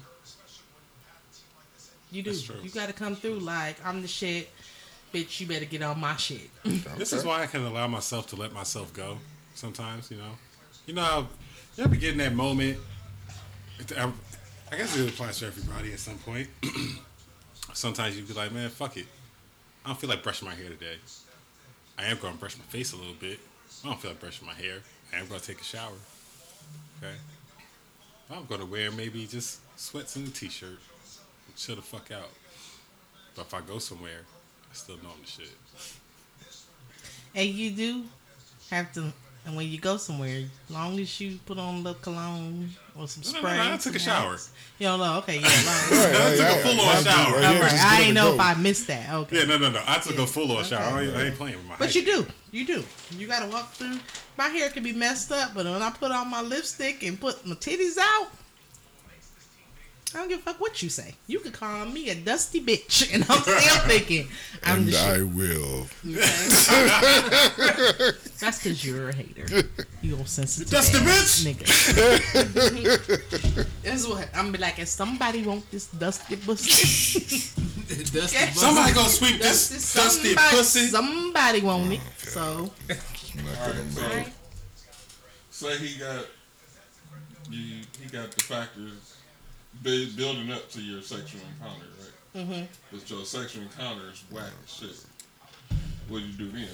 [2.10, 2.32] You do.
[2.64, 4.50] You gotta come through like i'm the shit
[5.14, 6.50] bitch you better get on my shit.
[6.98, 9.18] This is why I can allow myself to let myself go
[9.54, 10.32] sometimes, you know.
[10.86, 11.28] You know
[11.76, 12.78] you ever get in that moment.
[14.72, 16.50] I guess it applies to everybody at some point.
[17.74, 19.06] sometimes you'd be like, man, fuck it.
[19.86, 20.98] I don't feel like brushing my hair today.
[21.98, 23.40] I am going to brush my face a little bit.
[23.84, 24.80] I don't feel like brushing my hair.
[25.14, 25.94] I am going to take a shower.
[27.02, 27.14] Okay.
[28.30, 30.80] I'm going to wear maybe just sweats and a t-shirt.
[31.56, 32.30] Chill the fuck out.
[33.36, 34.22] But if I go somewhere,
[34.70, 35.50] I still know the shit.
[37.34, 38.04] And you do
[38.70, 39.14] have to,
[39.46, 43.32] and when you go somewhere, long as you put on the cologne or some No,
[43.32, 43.58] no, spray.
[43.58, 44.30] no, I took a shower.
[44.32, 44.52] wax.
[44.80, 45.48] You don't know, okay, yeah.
[45.48, 46.02] Long.
[46.04, 47.34] Right, took a full-on right, shower.
[47.36, 48.46] right, right, I get ain't up know and if.
[48.48, 49.14] I missed that.
[49.14, 49.38] Okay.
[49.40, 49.82] Yeah, no, no, no.
[49.88, 50.98] I took a full on shower.
[50.98, 51.96] I ain't, I ain't playing with my But height.
[51.96, 52.84] you do, you do.
[53.18, 54.00] You gotta walk through.
[54.38, 57.46] My hair can be messed up, but when I put on my lipstick and put
[57.46, 58.28] my titties out,
[60.16, 61.16] I don't give a fuck what you say.
[61.28, 64.30] You could call me a dusty bitch, and I'm still thinking
[64.64, 65.28] I'm And the I shit.
[65.36, 65.86] will.
[66.08, 66.22] Okay?
[68.40, 69.46] That's because you're a hater.
[70.02, 71.54] You old sensitive Dusty ass bitch!
[71.54, 71.68] nigga.
[73.84, 74.80] That's what I'm be like.
[74.80, 76.72] If somebody want this dusty pussy,
[77.88, 78.52] Dusty Okay.
[78.54, 80.88] Somebody gonna sweep this dusty dusty somebody, pussy.
[80.88, 82.00] somebody want it.
[82.00, 84.28] Oh, so I'm not gonna make alright.
[84.28, 84.34] it.
[85.52, 86.26] Say he got
[87.50, 87.82] you.
[88.02, 89.17] He got the factors bu-
[89.84, 92.44] building up to your sexual encounter, right?
[92.46, 92.66] Mm-hmm.
[92.92, 95.06] But your sexual encounter is whack as shit.
[96.08, 96.68] What do you do then?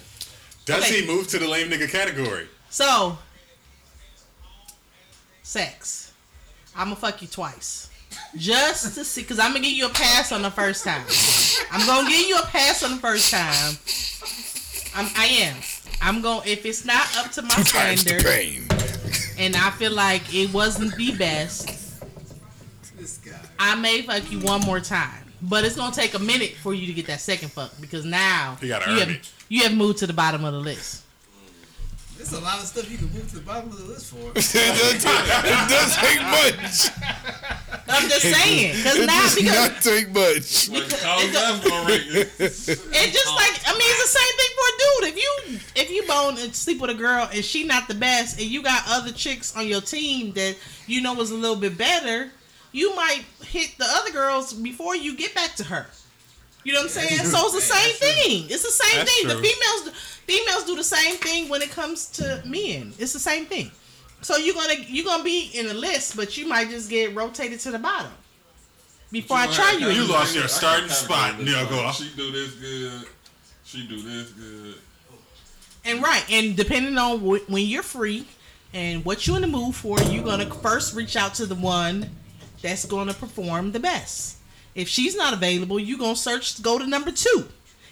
[0.65, 1.01] Does Okay.
[1.01, 2.47] he move to the lame nigga category?
[2.69, 3.17] So,
[5.43, 6.11] sex.
[6.75, 7.89] I'm gonna fuck you twice.
[8.37, 11.05] Just to see, because I'm gonna give you a pass on the first time.
[11.71, 13.77] I'm gonna give you a pass on the first time.
[14.95, 15.55] I'm, I am.
[16.01, 18.71] I'm going to if it's not up to my Times standard,
[19.39, 21.82] and I feel like it wasn't the best, This guy.
[23.63, 25.31] I may fuck you one more time.
[25.41, 28.57] But it's gonna take a minute for you to get that second fuck because now
[28.61, 29.29] You you have it.
[29.49, 31.01] you have moved to the bottom of the list.
[32.17, 34.17] There's a lot of stuff you can move to the bottom of the list for.
[34.29, 36.89] it, does, it does take much.
[37.89, 40.71] I'm just saying because It now does because not take much.
[40.71, 42.21] Because- how it that's gonna rate you?
[42.39, 45.09] It's just like I mean, it's the same thing for a dude.
[45.09, 48.39] If you if you bone and sleep with a girl and she not the best,
[48.39, 50.55] and you got other chicks on your team that
[50.87, 52.29] you know is a little bit better,
[52.73, 55.87] you might hit the other girls before you get back to her.
[56.65, 57.19] You know what I'm saying?
[57.25, 58.45] So it's the same thing.
[58.49, 59.27] It's the same That's thing.
[59.29, 59.89] The females
[60.25, 62.93] females do the same thing when it comes to men.
[62.99, 63.71] It's the same thing.
[64.21, 67.59] So you're gonna you're gonna be in a list, but you might just get rotated
[67.61, 68.11] to the bottom
[69.11, 69.89] before I try you.
[69.89, 71.69] You lost your starting spot, this Neil time.
[71.69, 71.95] Goff.
[71.97, 73.07] She do this good.
[73.65, 74.75] She do this good.
[75.85, 78.25] And right, and depending on wh- when you're free,
[78.73, 82.09] And what you're in the mood for, you're gonna first reach out to the one
[82.63, 84.37] that's gonna perform the best.
[84.73, 87.47] If she's not available, you're gonna search go to number two.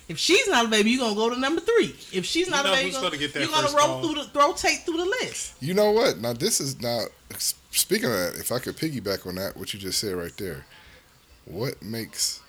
[0.08, 1.96] If she's not available, you're gonna go to number three.
[2.12, 4.40] If she's not know who's available, gonna get that you're gonna first roll through the
[4.40, 5.54] rotate through the list.
[5.60, 6.18] You know what?
[6.18, 7.06] Now this is now
[7.38, 8.36] speaking of that.
[8.40, 10.66] If I could piggyback on that, what you just said right there,
[11.46, 12.42] what makes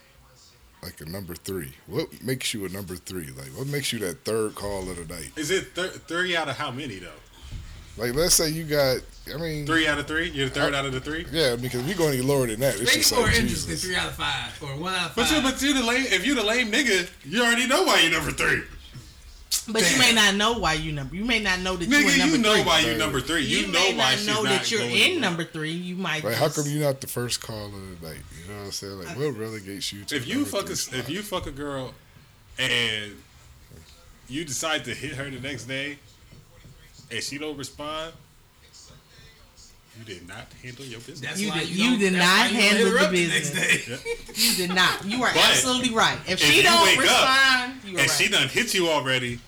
[0.82, 1.72] like a number three?
[1.86, 3.26] What makes you a number three?
[3.26, 5.30] Like what makes you that third call of the night?
[5.36, 7.10] Is it thir- three out of how many though?
[7.96, 8.98] Like let's say you got,
[9.32, 10.30] I mean, Three out of three.
[10.30, 11.24] You're the third out of the three.
[11.30, 12.74] yeah, because we going any lower than that.
[12.74, 13.70] It's Make just it more like interesting.
[13.70, 13.84] Jesus.
[13.84, 15.44] Three out of five or one out of But you, five.
[15.52, 16.06] but you the lame.
[16.08, 18.62] If you the lame nigga, you already know why you're number three.
[19.68, 21.14] But you may not know why you number.
[21.14, 22.62] You may not know that you're Nigga, number you know three.
[22.64, 23.42] why you're number three.
[23.42, 25.70] You, You, know may why not she's know not that you're in number three.
[25.70, 26.24] You might.
[26.24, 28.16] Like how come you're not the first call of the night?
[28.42, 28.98] You know what I'm saying?
[28.98, 30.98] Like what relegates you to If you fuck three a, spot?
[30.98, 31.94] if you fuck a girl,
[32.58, 33.12] and
[34.28, 35.98] you decide to hit her the next day,
[37.12, 38.14] and she don't respond,
[39.98, 41.20] you did not handle your business.
[41.20, 43.10] That's You why did- you, you don't- did that's not why handle hit the up
[43.10, 43.54] business.
[43.54, 43.98] next day.
[44.34, 45.04] You did not.
[45.04, 46.18] You are But absolutely right.
[46.26, 48.10] If, if she don't wake up respond, you are and right.
[48.10, 49.38] she done hit you already,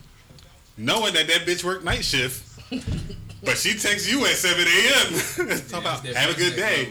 [0.77, 2.43] knowing that that bitch worked night shift,
[3.43, 5.59] but she texts you at 7 a.m.
[5.69, 6.57] Talk about, have a good different.
[6.57, 6.89] day.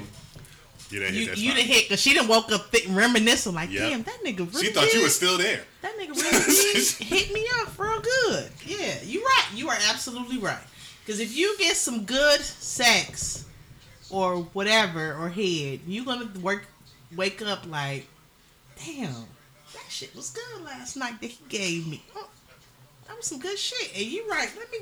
[0.89, 1.57] You done hit you that you spot.
[1.57, 3.89] done hit because she done woke up th- reminiscing like, Yep.
[3.89, 5.61] damn, that nigga really She thought did, you was still there.
[5.81, 8.49] that nigga really hit me up real good.
[8.65, 9.45] Yeah, you right.
[9.55, 10.59] You are absolutely right.
[11.05, 13.45] Because if you get some good sex
[14.09, 16.65] or whatever or head, you're gonna work
[17.15, 18.07] wake up like,
[18.85, 19.25] damn,
[19.73, 22.03] that shit was good last night that he gave me.
[22.15, 22.29] Oh,
[23.07, 23.91] that was some good shit.
[23.95, 24.49] And you right.
[24.57, 24.79] Let me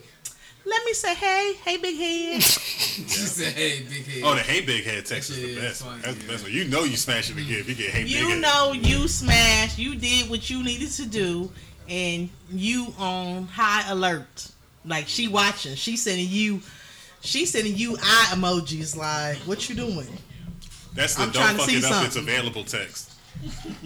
[0.64, 2.44] let me say hey, hey big head.
[2.92, 5.82] She said, "Hey, big head." Oh, the hey big head text is the best.
[5.84, 6.52] funny, That's the best one.
[6.52, 8.28] You know you smash it again if you get hey big head.
[8.28, 9.80] you know you smashed.
[9.80, 11.52] You did what you needed to do,
[11.88, 14.52] and you on high alert.
[14.86, 15.76] Like she watching.
[15.76, 16.62] She sending you.
[17.22, 18.96] She sending you eye emojis.
[18.96, 20.08] Like what you doing?
[20.94, 22.06] That's the I'm don't trying to fuck see it up.
[22.06, 23.13] It's available text.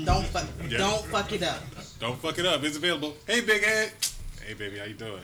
[0.03, 0.45] Don't fuck.
[0.69, 0.77] Yeah.
[0.79, 1.59] Don't fuck it up.
[1.99, 2.63] Don't fuck it up.
[2.63, 3.15] It's available.
[3.27, 3.91] Hey big head.
[4.45, 5.21] Hey baby, how you doing?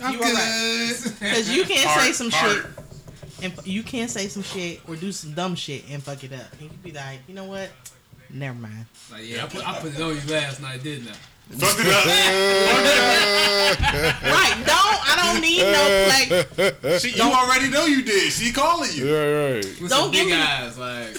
[0.00, 0.98] I'm you good.
[1.20, 2.56] Because you can't Heart, say some heart.
[2.56, 3.44] shit.
[3.44, 6.52] And you can't say some shit or do some dumb shit and fuck it up.
[6.52, 7.70] And you can be like, you know what?
[8.30, 8.86] Never mind.
[9.10, 11.14] Like, yeah, I put, I put it on you last night, didn't I?
[11.50, 12.04] Fuck it up.
[14.22, 14.54] Right?
[14.66, 14.98] Don't.
[15.04, 15.82] I don't need no
[16.88, 17.00] like.
[17.00, 18.32] she, you already know you did.
[18.32, 19.06] She calling you.
[19.08, 19.64] yeah, right.
[19.80, 21.16] With Don't give big me- eyes, like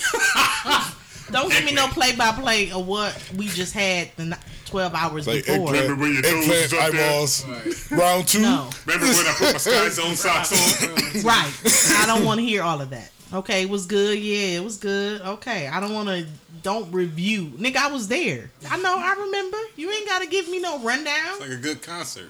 [1.32, 5.26] Don't give me no play by play of what we just had the twelve hours
[5.28, 5.74] Like before.
[5.74, 7.10] eggplant, Remember when your toes eggplant was up there?
[7.10, 7.46] eyeballs.
[7.48, 7.92] right.
[8.00, 8.42] Round two.
[8.42, 8.70] No.
[8.86, 11.24] Remember when I put my Sky Zone socks on?
[11.24, 11.54] Right.
[11.98, 13.10] I don't want to hear all of that.
[13.34, 14.20] Okay, it was good.
[14.20, 15.22] Yeah, it was good.
[15.22, 16.28] Okay, I don't want to.
[16.64, 17.76] Don't review, nigga.
[17.76, 18.50] I was there.
[18.70, 18.96] I know.
[18.98, 19.58] I remember.
[19.76, 21.14] You ain't got to give me no rundown.
[21.32, 22.30] It's like a good concert.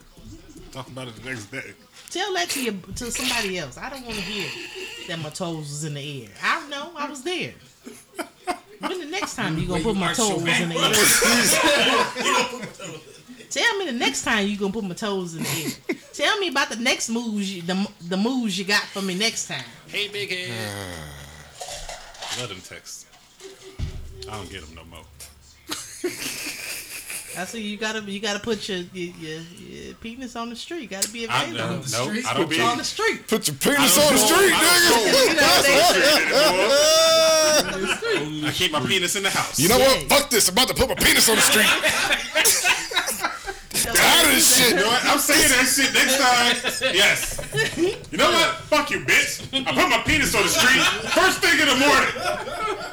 [0.72, 1.74] Talk about it the next day.
[2.10, 3.78] Tell that to your, to somebody else.
[3.78, 4.50] I don't want to hear
[5.08, 6.30] that my toes was in the air.
[6.42, 6.92] I know.
[6.96, 7.54] I was there.
[8.80, 10.94] When the next time you gonna Wait, put my toes in the air?
[13.50, 15.50] Tell me the next time you gonna put my toes in the
[15.90, 15.96] air.
[16.12, 19.48] Tell me about the next moves, you, the the moves you got for me next
[19.48, 19.64] time.
[19.88, 20.50] Hey big head.
[22.40, 23.08] Let them text.
[24.30, 25.04] I don't get them no more.
[27.36, 30.90] I see you gotta you gotta put your your, your, your penis on the street.
[30.92, 32.62] Gotta be I, available no, the no, streets, I don't be.
[32.62, 33.28] on the street.
[33.28, 36.64] Put your penis on the street, I don't You know what
[37.74, 38.42] I'm saying?
[38.42, 39.60] go- I keep my penis in the house.
[39.60, 40.04] You know what?
[40.10, 40.48] Fuck this.
[40.48, 41.66] I'm about to put my penis on the street.
[43.84, 44.70] Get out of this shit.
[44.70, 45.04] You know what?
[45.06, 46.56] I'm saying that shit next time.
[46.94, 47.40] Yes.
[48.12, 48.56] You know what?
[48.70, 49.42] Fuck you, bitch.
[49.54, 50.82] I put my penis on the street
[51.12, 52.93] first thing in the morning.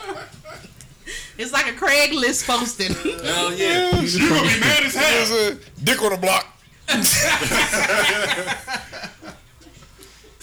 [1.41, 2.93] It's like a Craigslist posting.
[3.25, 3.99] Hell yeah.
[3.99, 5.11] You gonna be mad as hell.
[5.11, 6.47] There's a dick on the block.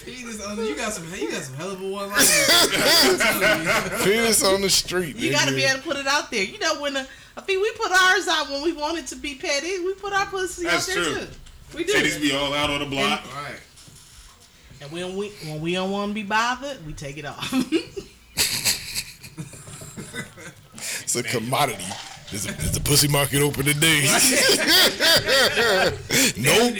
[0.04, 2.18] Penis on the, you got some you got some hell of a one like
[4.02, 5.14] Penis on the street.
[5.14, 6.42] You gotta be able to put it out there.
[6.42, 7.06] You know when uh,
[7.36, 9.78] I think we put ours out when we wanted to be petty.
[9.84, 11.14] We put our pussy That's out there true.
[11.14, 11.28] too.
[11.76, 11.92] We do.
[11.92, 13.22] Titties be all out on the block.
[13.36, 13.60] Right.
[14.80, 17.54] And when we when we don't want to be bothered, we take it off.
[21.07, 21.84] It's a commodity.
[22.30, 24.04] Is the, is the pussy market open today?
[26.36, 26.76] nope.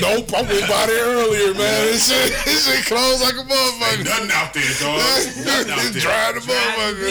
[0.00, 0.32] Nope.
[0.32, 1.92] I went by there earlier, man.
[1.92, 3.98] This shit, this shit closed like a motherfucker.
[3.98, 4.96] Ain't nothing out there, dog.
[5.44, 6.00] Nothing out there.
[6.00, 7.04] dry the motherfucker.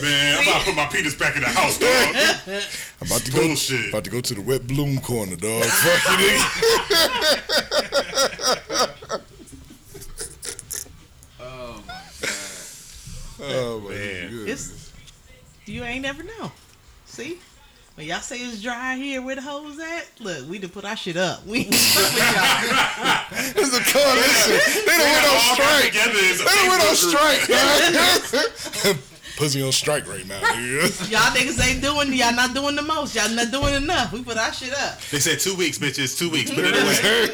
[0.02, 2.16] Man, I'm about to put my penis back in the house, dog.
[3.02, 3.46] I'm about to go.
[3.46, 3.90] Bullshit.
[3.90, 5.62] About to go to the wet bloom corner, dog.
[5.66, 6.40] Fuck you, nigga.
[11.38, 12.00] Oh my
[13.40, 14.05] Oh my Man.
[15.66, 15.68] Goodness.
[15.68, 16.52] it's you ain't never know.
[17.06, 17.38] See,
[17.94, 20.06] When y'all say it's dry here, where the hoes at?
[20.20, 21.46] Look, we done put our shit up.
[21.46, 23.62] We ain't fuck with y'all.
[23.64, 24.60] It's a coalition.
[24.84, 25.92] They done went on All got strike.
[25.92, 28.96] together as a They done went on Facebook group.
[28.96, 28.96] strike.
[29.36, 31.10] Pussy on strike right now, nigga.
[31.10, 33.14] Y'all niggas ain't doing, y'all not doing the most.
[33.14, 34.10] Y'all not doing enough.
[34.12, 34.98] We put our shit up.
[35.10, 36.16] They said two weeks, bitches.
[36.16, 36.50] Two weeks.
[36.50, 37.28] Put it away.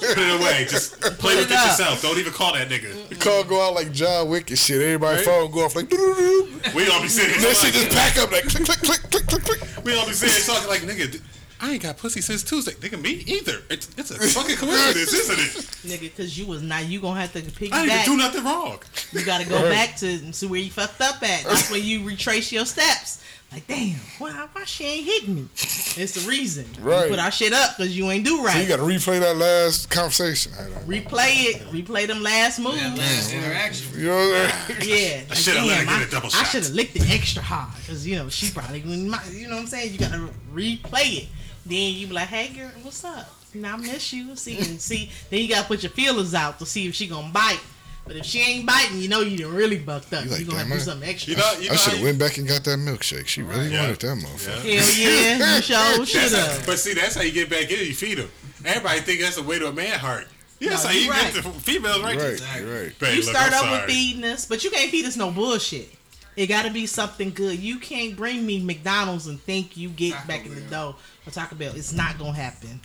[0.00, 0.66] Put it away.
[0.68, 2.00] Just play with it it yourself.
[2.00, 3.08] Don't even call that nigga.
[3.10, 4.80] The call go out like John Wick and shit.
[4.80, 5.24] Everybody Right.
[5.26, 6.72] phone go off like doo-doo-doo.
[6.74, 9.44] We all be sitting That shit just pack up like click, click, click, click, click,
[9.44, 9.84] click.
[9.84, 11.20] We all be sitting here talking like, nigga,
[11.62, 12.72] I ain't got pussy since Tuesday.
[12.72, 13.62] Nigga, me either.
[13.70, 16.00] It's, it's a fucking coincidence, isn't it?
[16.00, 17.78] Nigga, cause you was not, you gonna have to pick it up.
[17.78, 18.80] I didn't do nothing wrong.
[19.12, 21.44] You gotta go back to see where you fucked up at.
[21.44, 23.22] That's when you retrace your steps.
[23.52, 25.48] Like, damn, why, why she ain't hitting me?
[25.54, 26.64] It's the reason.
[26.80, 27.04] Right.
[27.04, 28.54] We put our shit up because you ain't do right.
[28.54, 30.52] So you got to replay that last conversation.
[30.58, 30.78] I don't know.
[30.80, 31.56] replay it.
[31.70, 32.80] Replay them last moves.
[32.80, 34.00] That last interaction.
[34.00, 34.80] You know what I'm saying?
[34.88, 35.20] Yeah.
[35.30, 36.46] I shoulda let her get a double I shot.
[36.46, 39.66] should have licked it extra hard because you know she probably you know what I'm
[39.66, 39.92] saying.
[39.92, 41.28] You gotta replay it.
[41.64, 43.30] Then you be like, hey girl, what's up?
[43.54, 44.34] Now I miss you.
[44.36, 45.10] See and see.
[45.30, 47.60] Then you gotta put your feelers out to see if she gonna bite.
[48.04, 50.24] But if she ain't biting, you know you done really bucked up.
[50.24, 51.30] You You, like, gonna have to do something extra.
[51.32, 53.28] You know, you know I should have went back and got that milkshake.
[53.28, 53.82] She really Yeah.
[53.82, 54.64] wanted that motherfucker.
[54.64, 54.80] Yeah.
[54.80, 55.56] Hell yeah,
[55.98, 56.66] you sure should have.
[56.66, 57.78] but see, that's how you get back in.
[57.86, 58.28] You feed them.
[58.64, 60.26] Everybody think that's the way to a man heart.
[60.58, 61.32] Yeah, that's No, how you you right.
[61.34, 62.16] get the females right.
[62.16, 62.70] Right, Exactly.
[62.70, 62.98] right.
[62.98, 63.92] Babe, You look, start I'm off with sorry.
[63.92, 65.88] feeding us, but you can't feed us no bullshit.
[66.34, 67.58] It got to be something good.
[67.58, 71.30] You can't bring me McDonald's and think you get Taco back in the dough or
[71.32, 71.72] Taco Bell.
[71.74, 72.80] It's not gonna happen.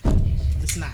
[0.62, 0.90] It's not.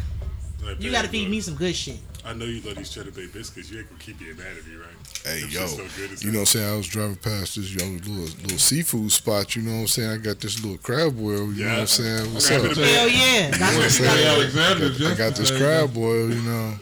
[0.64, 1.98] Like, You got to feed me some good shit.
[2.24, 3.70] I know you love these cheddar bay biscuits.
[3.70, 4.88] You ain't gonna keep being mad at me, right?
[5.26, 6.72] Hey Them yo, so good you know what I'm saying?
[6.72, 9.54] I was driving past this young little little seafood spot.
[9.56, 10.10] You know what I'm saying?
[10.10, 11.52] I got this little crab boil.
[11.52, 12.32] You know what I'm saying?
[12.32, 12.76] What's Crab up?
[12.78, 14.36] Hell yeah, that's what you Hey, got.
[14.38, 16.30] Alexander, I got this crab boil.
[16.30, 16.74] You know,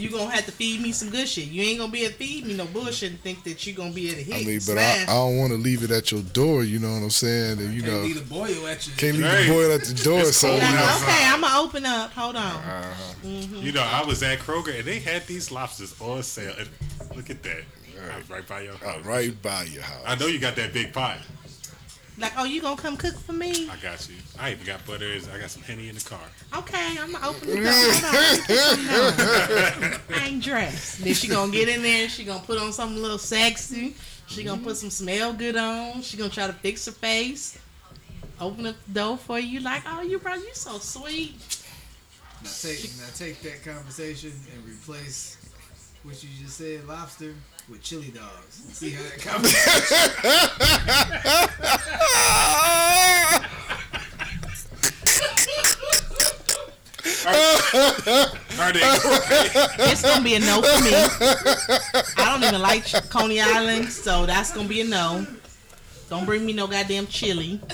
[0.00, 1.46] You gonna have to feed me some good shit.
[1.48, 3.92] You ain't gonna be able to feed me no bullshit and think that you gonna
[3.92, 4.34] be able to hit.
[4.34, 5.02] I mean, but I.
[5.02, 6.64] I don't want to leave it at your door.
[6.64, 7.58] You know what I'm saying?
[7.60, 8.92] And you Can't know, leave the boil at you.
[8.96, 10.24] can't leave the boil at the door.
[10.24, 12.12] So cold you Like, know, okay, I'm gonna open up.
[12.12, 12.42] Hold on.
[12.44, 13.26] uh-huh.
[13.60, 16.54] You know, I was at Kroger and they had these lobsters on sale.
[16.58, 16.68] And
[17.16, 17.62] look at that.
[18.12, 19.04] I was right by your uh, house.
[19.04, 20.02] right by your house.
[20.06, 21.18] I know you got that big pot.
[22.20, 23.68] Like, oh, you gonna come cook for me?
[23.70, 24.16] I got you.
[24.38, 25.26] I even got butters.
[25.28, 26.20] I got some henny in the car.
[26.58, 27.72] Okay, I'm gonna open the door.
[27.72, 29.16] Hold on.
[29.16, 30.22] let me put something on.
[30.22, 31.02] I ain't dressed.
[31.02, 32.10] Then she gonna get in there.
[32.10, 33.94] She gonna put on something a little sexy.
[34.26, 36.02] She gonna put some smell good on.
[36.02, 37.58] She gonna try to fix her face.
[38.38, 39.60] Open up the door for you.
[39.60, 41.34] Like, oh, you bro, you so sweet.
[42.42, 45.36] Now take, now take that conversation and replace
[46.02, 47.34] what you just said, lobster,
[47.70, 48.62] with chili dogs.
[48.72, 50.10] See how that conversation.
[58.58, 58.80] Are they?
[59.90, 60.90] It's gonna be a no for me.
[62.16, 65.26] I don't even like Coney Island, so that's gonna be a no.
[66.08, 67.60] Don't bring me no goddamn chili.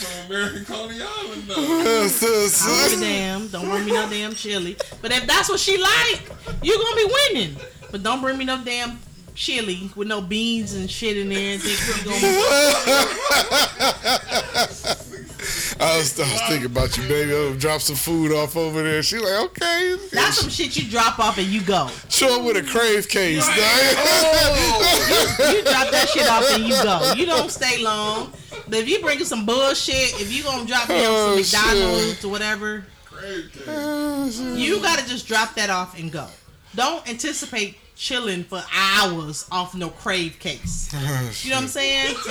[0.00, 1.54] It's from American Coney Island, though.
[2.64, 3.48] I don't give a damn.
[3.48, 4.76] Don't bring me no damn chili.
[5.02, 6.22] But if that's what she like,
[6.62, 7.56] you're gonna be winning.
[7.90, 9.00] But don't bring me no damn
[9.34, 12.18] chili with no beans and shit in there and think you gonna.
[15.88, 17.32] I was, I was thinking about you, baby.
[17.34, 19.02] I'll drop some food off over there.
[19.02, 19.96] She like, okay.
[20.12, 21.88] That's some shit you drop off and you go.
[22.08, 23.44] Show up with a crave case.
[23.46, 23.56] dog.
[23.56, 25.52] Oh.
[25.52, 27.12] You drop that shit off and you go.
[27.16, 28.32] You don't stay long.
[28.66, 32.24] But if you bringing some bullshit, if you gonna drop me off Oh, some McDonald's
[32.24, 33.66] or whatever, Great cake.
[34.58, 36.26] you gotta just drop that off and go.
[36.74, 40.88] Don't anticipate chilling for hours off no crave case.
[41.44, 42.14] You know what I'm saying?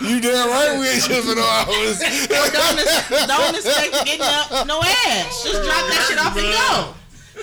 [0.00, 2.00] you damn right we ain't tripping no hours.
[2.00, 5.42] Or don't, ex- don't expect to get no, no ass.
[5.44, 6.94] Just drop that shit off and go.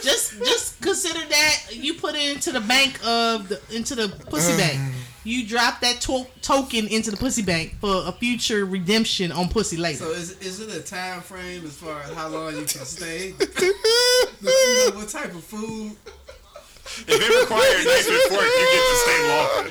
[0.02, 4.54] Just just consider that you put it into the bank of the into the pussy
[4.54, 4.58] mm.
[4.58, 4.96] bank.
[5.24, 9.78] You drop that to- token into the pussy bank for a future redemption on pussy
[9.78, 10.06] later.
[10.06, 13.34] So is, is it a time frame as far as how long you can stay?
[14.42, 15.96] The food, what type of food?
[17.04, 19.68] If it requires nice report, you get to stay longer.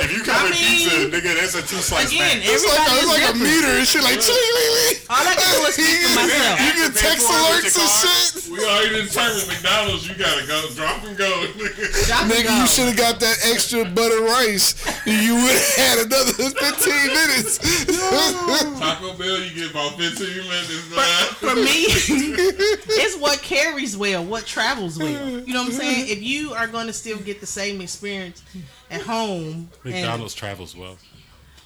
[0.00, 2.40] if you come I with pizza, nigga, that's a two slice Again.
[2.40, 4.73] It's like, everybody it's like a meter and shit like ching, ling, ling.
[5.14, 6.58] All I can do is speak for myself.
[6.58, 8.10] You get text Pay for it with alerts and card.
[8.34, 8.50] shit.
[8.50, 10.02] We already determined McDonald's.
[10.08, 11.30] You gotta go drop and go.
[11.54, 12.06] nigga.
[12.10, 12.56] Drop and Nigga, go.
[12.58, 14.74] you should have got that extra butter rice.
[15.06, 17.58] You would have had another 15 minutes.
[18.80, 20.82] Taco Bell, you get about 15 minutes.
[20.90, 25.08] for, for me, it's what carries well, what travels well.
[25.30, 26.08] You know what I'm saying?
[26.08, 28.42] If you are going to still get the same experience
[28.90, 30.96] at home, and McDonald's travels well.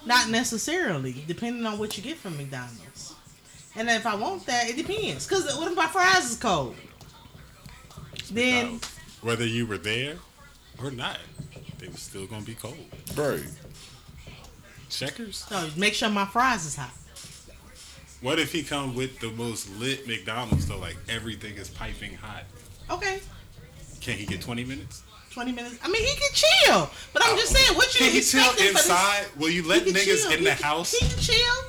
[0.07, 3.15] not necessarily, depending on what you get from McDonald's.
[3.79, 5.27] And if I want that, it depends.
[5.27, 6.75] Cause what if my fries is cold?
[8.33, 8.81] Then
[9.23, 10.17] Whether you were there
[10.83, 11.19] or not,
[11.79, 12.77] they was still gonna be cold.
[13.17, 13.41] Right.
[14.91, 15.47] Checkers.
[15.51, 16.91] No, make sure my fries is hot.
[18.21, 20.79] What if he come with the most lit McDonald's though?
[20.79, 22.43] Like everything is piping hot.
[22.91, 23.21] Okay.
[24.01, 25.03] Can he get twenty minutes?
[25.31, 25.77] 20 minutes.
[25.85, 26.91] I mean, he can chill.
[27.13, 29.27] But I'm just uh, saying, what you Can he chill expecting for this- inside?
[29.37, 30.33] Will you let He niggas chill.
[30.33, 30.93] in He the can- house?
[30.99, 31.65] He can chill.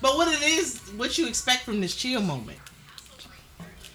[0.00, 2.58] But what it is, what you expect from this chill moment.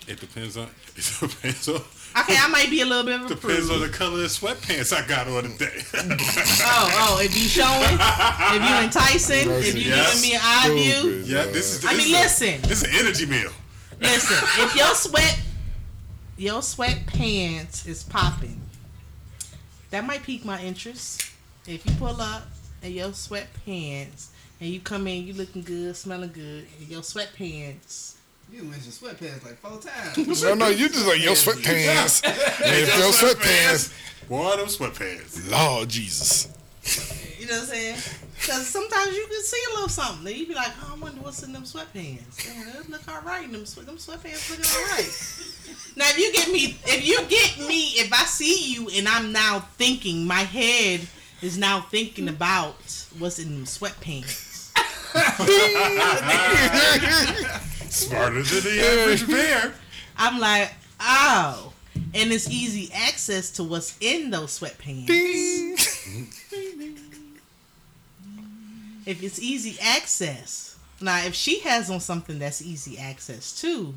[0.07, 0.67] It depends on.
[0.97, 1.75] It depends on.
[2.21, 4.95] Okay, I might be a little bit of a Depends on the color of sweatpants
[4.95, 5.81] I got on today.
[6.63, 10.13] Oh, oh, if you showing, if you enticing, if you Yes.
[10.15, 11.11] giving me an eye view.
[11.25, 11.85] Yeah, this is.
[11.85, 12.61] I this mean, is a- listen.
[12.69, 13.51] this is an energy meal.
[13.99, 15.39] Listen, if your sweat,
[16.37, 18.61] your sweatpants is popping,
[19.89, 21.25] that might pique my interest.
[21.67, 22.43] If you pull up
[22.83, 24.27] in your sweatpants
[24.59, 28.15] and you come in, you looking good, smelling good, and your sweatpants.
[28.51, 30.43] You mentioned sweatpants like four times.
[30.43, 32.23] No, no, you just like your sweatpants.
[32.25, 33.93] and if your sweatpants,
[34.29, 35.51] Boy, them sweatpants.
[35.51, 36.47] Lord Jesus.
[37.39, 37.95] You know what I'm saying?
[38.33, 40.27] Because sometimes you can see a little something.
[40.27, 42.47] And you be like, oh, I wonder what's in them sweatpants.
[42.47, 43.51] Man, they look all right.
[43.51, 45.95] Them, sweat, them sweatpants looking all right.
[45.95, 49.31] now, if you get me, if you get me, if I see you and I'm
[49.31, 51.01] now thinking, my head
[51.45, 52.75] is now thinking about
[53.19, 54.53] what's in sweatpants.
[57.91, 59.73] Smarter than the average bear.
[60.17, 61.71] I'm like, oh.
[62.13, 65.09] And it's easy access to what's in those sweatpants.
[69.05, 70.77] if it's easy access.
[70.99, 73.93] Now, if she has on something that's easy access too,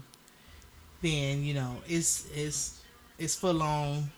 [1.01, 2.83] then you know it's it's
[3.19, 4.11] it's full on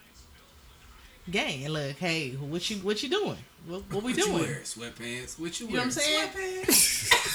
[1.31, 1.65] game.
[1.65, 3.37] And look, hey, what you what you doing?
[3.67, 4.39] What, what we What you doing?
[4.41, 4.61] wear?
[4.65, 5.39] Sweatpants.
[5.39, 6.31] What you, You know what I'm saying?
[6.31, 7.27] Sweatpants.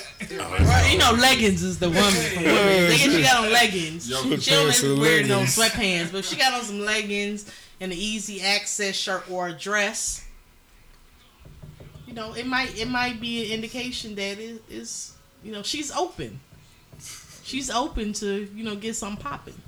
[0.30, 2.88] Right, you know, leggings is the woman for women.
[2.88, 4.08] They get she got on leggings.
[4.08, 7.50] Yo, she don't Sweatpants wear no sweatpants, but she got on some leggings
[7.80, 10.24] and an easy access shirt or a dress.
[12.06, 15.90] You know, it might it might be an indication that it is you know she's
[15.90, 16.38] open.
[17.42, 19.60] She's open to you know get something popping.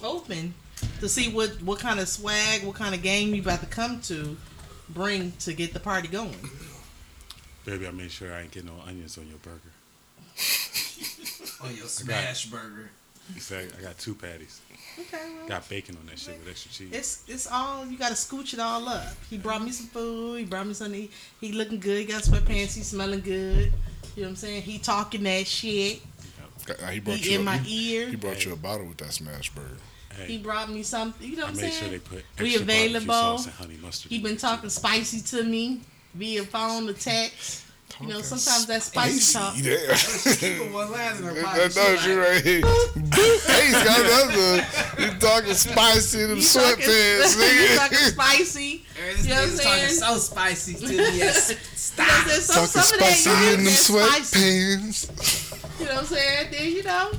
[0.00, 0.16] They all.
[0.16, 0.54] Open
[1.00, 4.00] to see what what kind of swag, what kind of game you about to come
[4.02, 4.36] to,
[4.88, 6.36] bring to get the party going.
[7.64, 9.60] Baby, I made sure I ain't getting no onions on your burger.
[11.62, 12.90] On your smash burger.
[13.32, 14.60] You say I got two patties.
[14.98, 15.48] Okay, well.
[15.48, 16.90] Got bacon on that shit with extra cheese.
[16.92, 19.14] It's it's all you gotta scooch it all up.
[19.30, 20.40] He brought me some food.
[20.40, 21.02] He brought me something.
[21.02, 21.98] He, he looking good.
[21.98, 22.74] He got sweatpants.
[22.74, 23.72] He smelling good.
[24.16, 24.62] You know what I'm saying?
[24.62, 26.02] He talking that shit.
[26.70, 28.08] Uh, He brought He you in a, my he, ear.
[28.08, 29.76] he brought you a bottle with that smash burger.
[30.26, 31.26] He brought me something.
[31.28, 33.14] You know I what I'm made sure they put We extra barbecue available.
[33.14, 34.12] sauce and honey mustard.
[34.12, 34.40] He been there, too.
[34.40, 35.80] talking spicy to me
[36.14, 37.60] via phone or text.
[38.00, 39.54] You know, sometimes that spicy talk.
[39.58, 39.76] Yeah.
[40.58, 41.76] Put one line her pocket.
[41.76, 42.62] know She you right here.
[42.64, 44.66] hey, he's got another.
[44.98, 47.36] You talking spicy in them You talking, sweatpants,
[47.70, 48.84] you talking spicy.
[48.96, 49.94] "Hey, This You know what I'm nigga's talking saying?
[50.00, 50.94] so spicy to me.
[51.18, 51.50] Yes.
[51.92, 52.06] You know Stop.
[52.08, 52.40] what I'm saying?
[52.40, 54.38] Some, Talking some spicy in them that spicy.
[54.38, 55.41] sweatpants.
[55.78, 56.48] You know what I'm saying?
[56.52, 57.12] Then you know,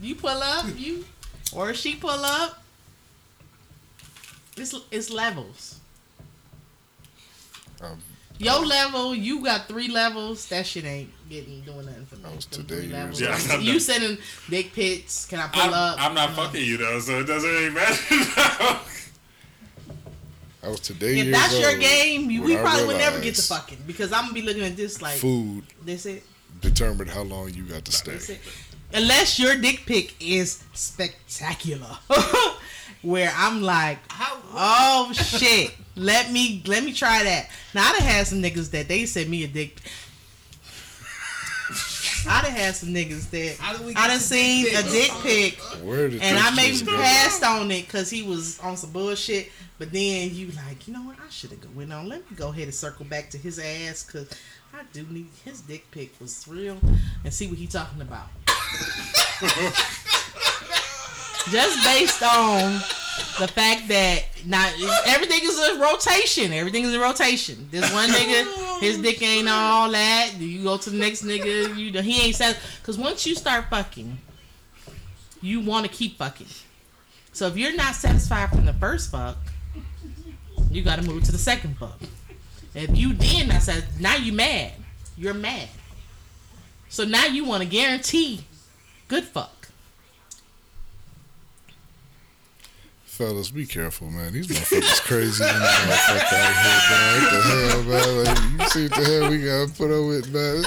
[0.00, 1.04] you pull up, you
[1.54, 2.62] or she pull up.
[4.56, 5.80] It's it's levels.
[7.80, 7.98] Um,
[8.38, 10.46] Your level, you got three levels.
[10.48, 12.22] That shit ain't getting doing nothing for me.
[12.24, 13.20] That was Them today, three you levels.
[13.20, 13.62] was- Yeah, I know.
[13.62, 14.18] you sending
[14.50, 15.26] dick pics?
[15.26, 15.96] Can I pull I'm, up?
[16.00, 16.42] I'm not You know.
[16.42, 18.14] fucking you though, so it doesn't really matter.
[18.36, 18.80] now.
[20.60, 22.96] I was today If years that's your old game, you, when we I probably would
[22.98, 26.04] never get to realized fucking because I'm gonna be looking at this like Food this
[26.06, 26.24] it.
[26.60, 28.38] Determined how long you got to stay.
[28.94, 31.98] Unless your dick pic is spectacular,
[33.02, 34.38] where I'm like, How?
[34.54, 37.48] oh shit, let me let me try that.
[37.74, 39.78] Now I done had some niggas that they sent me a dick.
[42.26, 44.82] I done had some niggas that How do we I get done seen dick a
[44.90, 45.60] dick pic
[46.22, 46.96] and I maybe just go?
[46.96, 49.50] passed on it because he was on some bullshit.
[49.78, 51.16] But then you like, you know what?
[51.24, 52.08] I should have went on.
[52.08, 54.28] Let me go ahead and circle back to his ass because
[54.72, 56.78] I do need his dick pic was real
[57.24, 58.28] and see what he talking about.
[61.50, 62.74] Just based on
[63.38, 64.72] the fact that not
[65.06, 66.52] everything is a rotation.
[66.52, 67.68] Everything is a rotation.
[67.70, 70.32] This one nigga, his dick ain't all that.
[70.38, 74.18] You go to the next nigga, you he ain't said because once you start fucking,
[75.40, 76.48] you want to keep fucking.
[77.32, 79.38] So if you're not satisfied from the first fuck,
[80.70, 81.98] you got to move to the second fuck.
[82.74, 84.72] If you did not I said, now you mad.
[85.16, 85.68] You're mad.
[86.88, 88.44] So now you want to guarantee
[89.08, 89.68] good fuck.
[93.04, 94.32] Fellas, be careful, man.
[94.32, 96.62] These motherfuckers crazy in the out here,
[96.92, 97.22] man.
[97.22, 98.24] What the hell, man?
[98.24, 100.62] Like, you see what the hell we gotta put up with, man?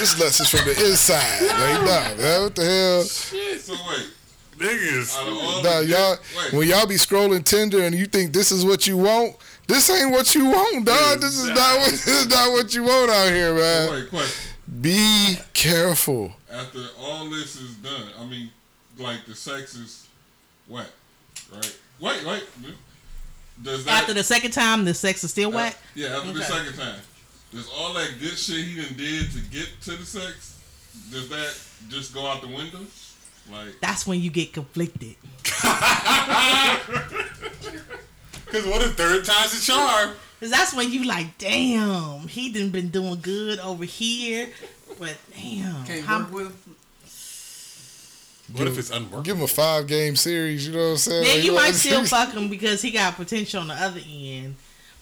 [0.00, 1.42] This lessons from the inside.
[1.42, 2.42] Like, nah, man.
[2.44, 3.04] What the hell?
[3.04, 4.08] Shit, so wait,
[4.56, 5.16] Niggas.
[5.18, 6.16] Out Nah, y'all,
[6.52, 9.36] when y'all be scrolling Tinder and you think this is what you want,
[9.68, 11.20] this ain't what you want, dog.
[11.20, 13.90] This is not what this is not what you want out here, man.
[13.90, 14.50] Wait, question.
[14.80, 16.32] Be careful.
[16.50, 18.50] After all this is done, I mean,
[18.98, 20.06] like the sex is
[20.68, 20.90] wet,
[21.52, 21.78] right?
[22.00, 22.44] Wait, wait.
[23.62, 25.78] Does that After the second time, the sex is still uh, wet.
[25.94, 26.48] yeah, after the Okay.
[26.48, 27.00] second time,
[27.54, 30.58] does all that good shit he done did to get to the sex,
[31.10, 31.54] does that
[31.88, 32.80] just go out the window?
[33.50, 35.16] Like, That's when you get conflicted.
[38.52, 40.10] Because what a third time's a charm?
[40.38, 44.48] Cause that's when you like, damn, he didn't been doing good over here,
[44.98, 46.76] but damn, Can't how- work with him.
[48.56, 49.22] What if it's unworkable?
[49.22, 50.66] Give him a five game series.
[50.66, 51.24] You know what I'm saying?
[51.24, 54.00] then Like, you what- might still fuck him because he got potential on the other
[54.06, 54.56] end.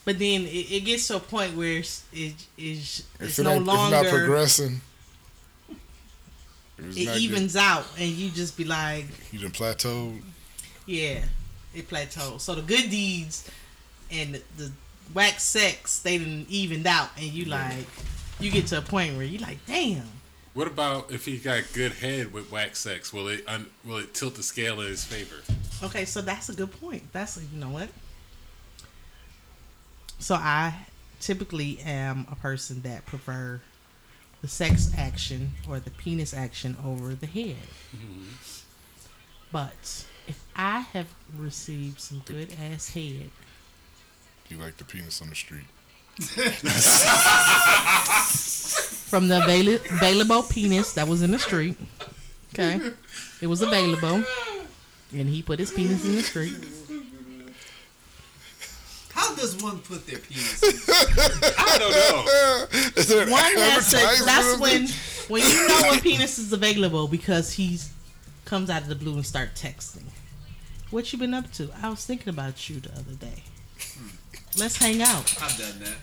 [0.05, 3.53] But then it, it gets to a point where it's, it, it's, it's it no
[3.53, 4.81] ain't, if longer not progressing,
[6.79, 10.21] if it not evens out, and you just be like, you done plateaued.
[10.87, 11.21] yeah,
[11.75, 12.43] it plateaus.
[12.43, 13.49] So the good deeds
[14.11, 14.73] and the, the
[15.15, 17.87] whack sex they didn't evened out, and you like,
[18.39, 20.03] you get to a point where you like, damn.
[20.53, 23.13] What about if he got good head with wax sex?
[23.13, 25.37] Will it un, will it tilt the scale in his favor?
[25.83, 27.05] Okay, so that's a good point.
[27.13, 27.89] That's a, you know what.
[30.19, 30.75] So I
[31.21, 33.61] typically am a person that prefer
[34.43, 37.57] the sex action or the penis action over the head.
[37.95, 38.25] Mm-hmm.
[39.53, 40.10] But if
[40.63, 41.07] I have
[41.39, 43.31] received some good ass head,
[44.51, 45.65] You like the penis on the street.
[49.09, 51.79] from the avail- available penis that was in the street.
[52.53, 52.79] Okay,
[53.41, 54.23] it was available,
[55.15, 56.53] and he put his penis in the street.
[59.15, 60.63] How does one put their penis?
[60.63, 60.69] in?
[61.59, 62.67] I don't know.
[63.01, 64.25] Is there an One has to.
[64.27, 64.89] That's when
[65.29, 67.79] when you know when penis is available because he
[68.45, 70.03] comes out of the blue and start texting.
[70.91, 71.71] What you been up to?
[71.83, 73.43] I was thinking about you the other day.
[74.59, 75.37] Let's hang out.
[75.41, 75.97] I've done that.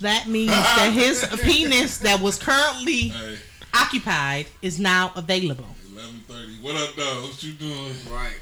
[0.00, 3.36] That means that his penis that was currently hey,
[3.74, 5.66] occupied is now available.
[5.92, 6.54] eleven thirty.
[6.62, 7.22] What up, though?
[7.22, 7.92] What you doing?
[8.10, 8.38] Right.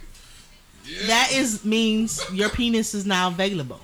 [0.84, 1.06] Yeah.
[1.08, 3.80] That is means your penis is now available.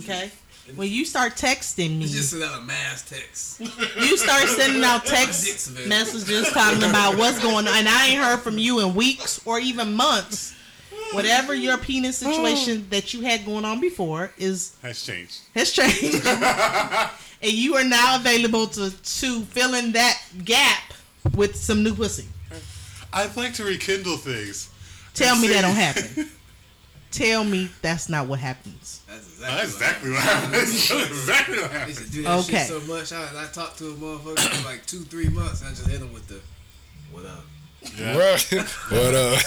[0.00, 0.30] Okay.
[0.74, 3.60] When you start texting me, It's just another mass text.
[3.60, 8.40] you start sending out text messages talking about what's going on, and I ain't heard
[8.40, 10.54] from you in weeks or even months.
[11.12, 15.38] Whatever your penis situation that you had going on before is Has changed.
[15.54, 16.26] has changed,
[17.42, 20.92] and you are now available to to fill in that gap
[21.34, 22.26] with some new pussy.
[23.12, 24.68] I'd like to rekindle things.
[25.14, 26.28] Tell me that don't happen.
[27.10, 29.00] Tell me that's not what happens.
[29.08, 30.50] That's exactly, That's what exactly what.
[30.52, 32.58] That's exactly what I used to do that Okay.
[32.58, 33.12] shit so much.
[33.12, 36.00] I, I talked to a motherfucker for like two, three months, and I just hit
[36.02, 36.40] him with the,
[37.10, 37.44] "What up?
[37.96, 38.14] Yeah.
[38.18, 38.46] Right.
[38.90, 39.38] But uh,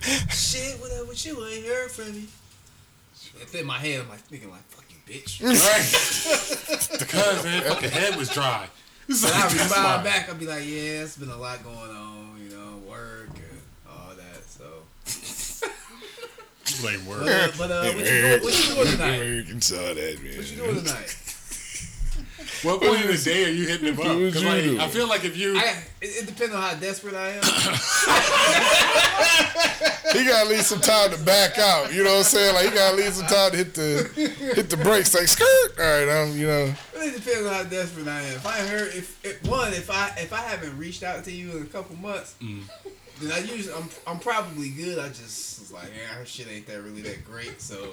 [0.00, 1.44] Shit, what up with you?
[1.44, 2.26] I ain't heard from you."
[3.40, 5.40] And in my head, I'm like thinking like, "Fuck you, bitch."
[6.90, 6.98] Right.
[7.00, 8.66] because man, fucking head was dry.
[9.08, 10.10] It's And like, I that's respond why.
[10.10, 10.28] back.
[10.28, 14.12] I'll be like, "Yeah, it's been a lot going on, you know, work and all
[14.16, 15.68] that." So,
[16.82, 17.28] Blame but word.
[17.28, 18.42] uh, but uh, what you doing?
[18.42, 19.22] What you doing tonight?
[19.22, 20.36] you can saw that, man.
[20.36, 21.16] What you doing tonight?
[22.62, 24.06] What point in the day are you hitting him up?
[24.06, 24.80] What would 'Cause, you like, do?
[24.80, 27.42] I feel like if you, I, it, it depends on how desperate I am.
[30.12, 31.92] He got to leave some time to back out.
[31.94, 32.54] You know what I'm saying?
[32.54, 34.10] Like he got to leave some time to hit the
[34.56, 35.14] hit the brakes.
[35.14, 35.78] Like skirt.
[35.78, 36.36] All right, I'm.
[36.36, 36.74] You know.
[36.96, 38.34] It depends on how desperate I am.
[38.34, 41.56] If I heard, if, if one, if I if I haven't reached out to you
[41.56, 42.62] in a couple months, mm.
[43.20, 44.98] Then I usually I'm I'm probably good.
[44.98, 47.60] I just was like, yeah, her shit ain't that really that great.
[47.60, 47.90] So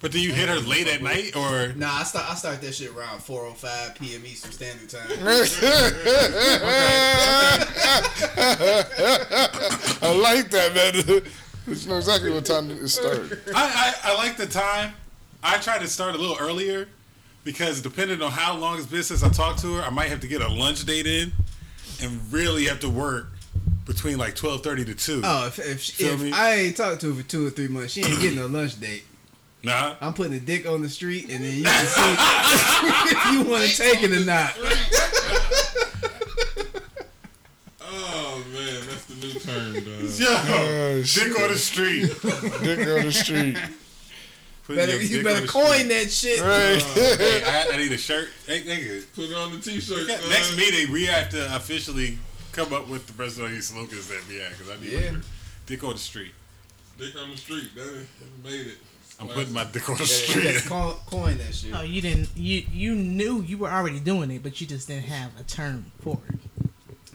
[0.00, 1.72] but do you hit her late at night or?
[1.74, 4.22] nah, I start I start that shit around 4:05 p.m.
[4.24, 5.10] Eastern Standard Time.
[10.02, 11.22] I like that, man.
[11.66, 13.38] You know exactly what time it start.
[13.54, 14.94] I, I, I like the time.
[15.42, 16.88] I try to start a little earlier
[17.44, 20.20] because depending on how long it's been since I talked to her, I might have
[20.20, 21.32] to get a lunch date in
[22.02, 23.28] and really have to work
[23.92, 25.20] between like twelve thirty to two.
[25.24, 26.32] Oh, if if, she, Feel if me?
[26.32, 28.78] I ain't talked to her for two or three months, she ain't getting a lunch
[28.80, 29.04] date.
[29.62, 29.96] Nah.
[30.00, 32.00] I'm putting a dick on the street, and then you can see
[33.16, 34.56] if you want to take it or not.
[37.92, 39.84] Oh man, that's the new term, dog.
[40.18, 41.36] Yo, Oh, dick shit.
[41.42, 42.06] on the street.
[42.62, 43.56] Dick on the street.
[44.68, 45.88] Better, you better coin street.
[45.88, 46.40] that shit.
[46.40, 46.80] Right.
[47.18, 48.28] Hey, I, I need a shirt.
[48.46, 49.02] Hey, nigga.
[49.16, 50.08] Put it on the t-shirt.
[50.08, 50.28] uh.
[50.28, 52.18] Next meeting, we have to officially
[52.52, 55.16] come up with the best of these slogans that we have because I need Yeah.
[55.66, 56.32] dick on the street.
[56.98, 57.74] Dick on the street.
[57.74, 58.78] That that made it.
[59.18, 60.70] I'm putting my dick on the You better street.
[60.70, 61.74] coin, coin that shit.
[61.74, 62.30] Oh, you didn't.
[62.36, 65.92] You you knew you were already doing it, but you just didn't have a term
[66.02, 66.38] for it.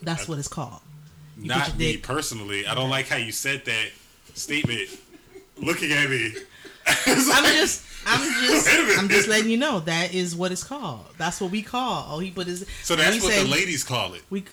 [0.03, 0.81] That's what it's called.
[1.39, 2.65] You Not me dick- personally.
[2.67, 3.87] I don't like how you said that
[4.35, 4.89] statement.
[5.57, 6.33] looking at me.
[6.85, 7.05] I'm
[7.55, 8.99] just, I'm just, Wait a minute.
[8.99, 11.05] I'm just letting you know that is what it's called.
[11.17, 12.05] That's what we call.
[12.09, 12.65] Oh, he put his.
[12.83, 14.21] So that's what say the ladies call it.
[14.29, 14.43] We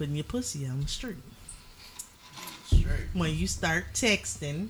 [0.00, 1.16] putting your pussy on the street.
[2.64, 3.08] Straight.
[3.12, 4.68] When you start texting,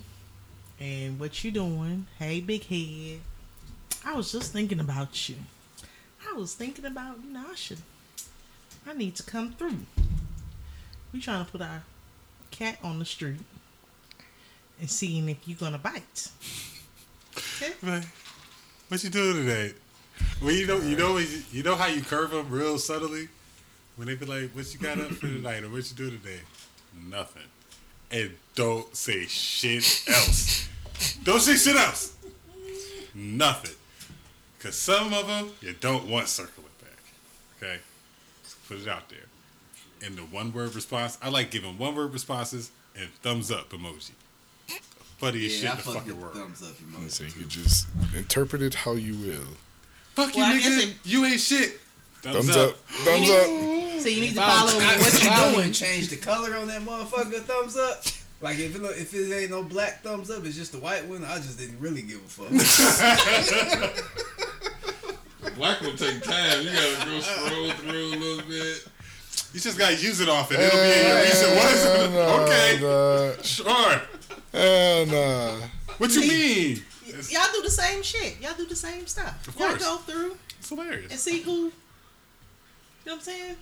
[0.81, 2.09] and what you doing?
[2.19, 3.21] Hey, big head.
[4.05, 5.37] I was just thinking about you.
[6.29, 7.79] I was thinking about you know I should.
[8.85, 9.87] I need to come through.
[11.13, 11.85] We trying to put our
[12.51, 13.39] cat on the street
[14.81, 16.29] and seeing if you gonna bite.
[17.37, 17.73] Okay.
[17.83, 18.05] Man,
[18.89, 19.75] what you doing today?
[20.43, 23.29] Well, you know, you know, you know how you curve them real subtly
[23.97, 26.41] when they be like, "What you got up for tonight?" or "What you do today?"
[27.09, 27.45] Nothing,
[28.11, 30.69] and don't say shit else.
[31.25, 32.13] don't say shit else.
[33.15, 33.77] Nothing,
[34.59, 36.99] because some of them you don't want circling back.
[37.63, 37.79] Okay,
[38.45, 39.19] Just put it out there.
[40.03, 44.13] And the one word response, I like giving one word responses and thumbs up emoji.
[45.19, 46.35] Funniest Yeah, I shit in the fuck fucking world.
[46.35, 47.11] thumbs up emoji.
[47.11, 47.87] So you just
[48.17, 49.57] interpret it how you will.
[50.15, 50.89] Fuck Well, you, guess nigga.
[50.91, 51.80] it- you ain't shit.
[52.23, 52.71] Thumbs, Thumbs up.
[52.71, 52.77] up.
[52.77, 53.47] Thumbs up.
[54.03, 55.73] So you need to follow was- what you're doing.
[55.73, 58.03] change the color on that motherfucker thumbs up.
[58.43, 61.23] Like if it if it ain't no black thumbs up, it's just the white one.
[61.25, 62.51] I just didn't really give a fuck.
[65.57, 66.63] Black will take time.
[66.63, 68.87] You gotta go scroll through a little bit.
[69.53, 71.83] You just gotta use it off and it'll be in your recent ones.
[71.83, 74.01] Hell okay, nah, sure.
[74.53, 75.57] Hell nah.
[75.99, 76.83] What you mean?
[77.29, 78.41] Y'all do the same shit.
[78.41, 79.47] Y'all do the same stuff.
[79.49, 79.83] Of course.
[79.83, 81.11] Y'all go through It's hilarious.
[81.11, 81.73] and see who.
[83.11, 83.57] You know what I'm saying?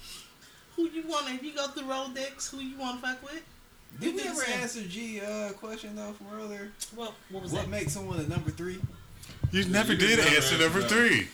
[0.76, 1.32] Who you want to?
[1.32, 3.42] If you go through Rolodex, who you want to fuck with?
[3.98, 6.70] Did we ever answer G uh, question though from earlier?
[6.94, 7.70] Well, What was What that?
[7.70, 8.78] makes someone a number three?
[9.50, 10.90] You never you did answer answered number that.
[10.90, 11.28] three.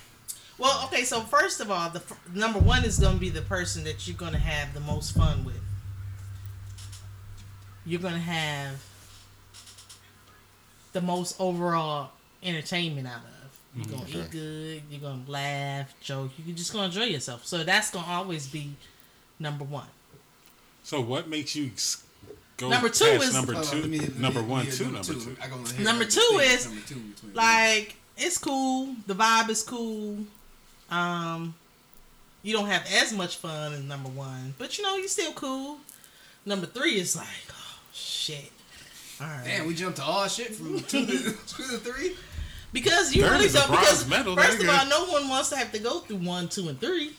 [0.59, 1.03] Well, okay.
[1.03, 4.07] So first of all, the f- number one is going to be the person that
[4.07, 5.61] you're going to have the most fun with.
[7.85, 8.81] You're going to have
[10.93, 12.11] the most overall
[12.45, 13.34] entertainment out of.
[13.77, 14.21] You're gonna Okay.
[14.21, 14.83] eat good.
[14.91, 16.31] You're gonna laugh, joke.
[16.45, 17.47] You're just gonna enjoy yourself.
[17.47, 18.75] So that's gonna always be
[19.39, 19.87] number one.
[20.85, 21.71] So what makes you
[22.57, 24.75] go Number two past is- number Hold on, two, me- number let me one hear
[24.75, 25.37] to number two?
[25.43, 27.03] I Number two is, number two
[27.33, 28.95] Like it's cool.
[29.07, 30.25] The vibe is cool.
[30.91, 31.55] Um,
[32.45, 35.79] you don't have as much fun as number one, but you know you're still cool.
[36.47, 38.53] Number three is like, oh shit.
[39.21, 39.45] All right.
[39.45, 41.13] Damn, we jumped to all shit from two to,
[41.47, 42.15] two to three.
[42.75, 43.71] Because you Third really is don't.
[43.71, 46.69] Because medal, first of all, no one wants to have to go through one, two,
[46.69, 47.13] and three.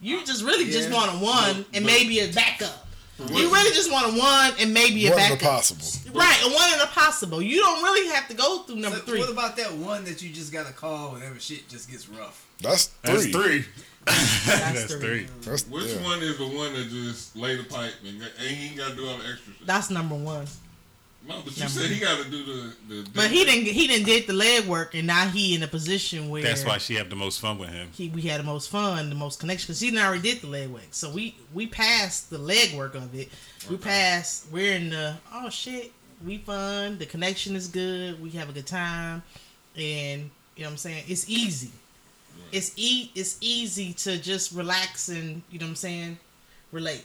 [0.00, 2.86] You just really just want a one But- and but- maybe a backup.
[3.28, 5.48] You really just want a one and maybe a One of the backup.
[5.52, 5.86] possible.
[6.18, 7.40] Right, a one and a possible.
[7.40, 9.20] You don't really have to go through number So three.
[9.20, 12.44] What about that one that you just gotta call whenever shit just gets rough?
[12.60, 13.12] That's three.
[13.12, 13.32] That's three.
[13.32, 13.64] three.
[14.06, 15.00] That's, three.
[15.00, 15.26] three.
[15.42, 16.02] That's Which yeah.
[16.02, 18.96] one is the one that just lay the pipe and and he ain't got to
[18.96, 19.66] do all the extra shit?
[19.66, 20.46] That's number one.
[21.26, 23.08] No, but you said he got to do the, the.
[23.14, 23.66] But he didn't.
[23.66, 26.78] He didn't did the leg work, and now he in a position where That's why
[26.78, 27.90] she have the most fun with him.
[27.92, 30.48] he we had the most fun, the most connection, because he done already did the
[30.48, 30.88] leg work.
[30.90, 33.28] So we we passed the leg work of it.
[33.70, 34.50] We passed.
[34.50, 35.92] We're in the oh shit.
[36.26, 36.98] We fun.
[36.98, 38.20] The connection is good.
[38.20, 39.22] We have a good time,
[39.76, 41.04] and you know what I'm saying.
[41.06, 41.70] It's easy.
[42.50, 43.12] It's e.
[43.14, 46.18] It's easy to just relax and you know what I'm saying.
[46.72, 47.04] Relate.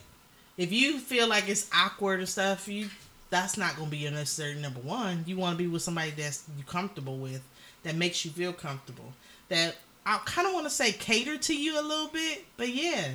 [0.57, 2.89] If you feel like it's awkward and stuff, you
[3.29, 5.23] that's not gonna be your necessary number one.
[5.27, 7.41] You want to be with somebody that's you comfortable with,
[7.83, 9.13] that makes you feel comfortable.
[9.49, 9.75] That
[10.05, 13.09] I kind of want to say cater to you a little bit, but yeah,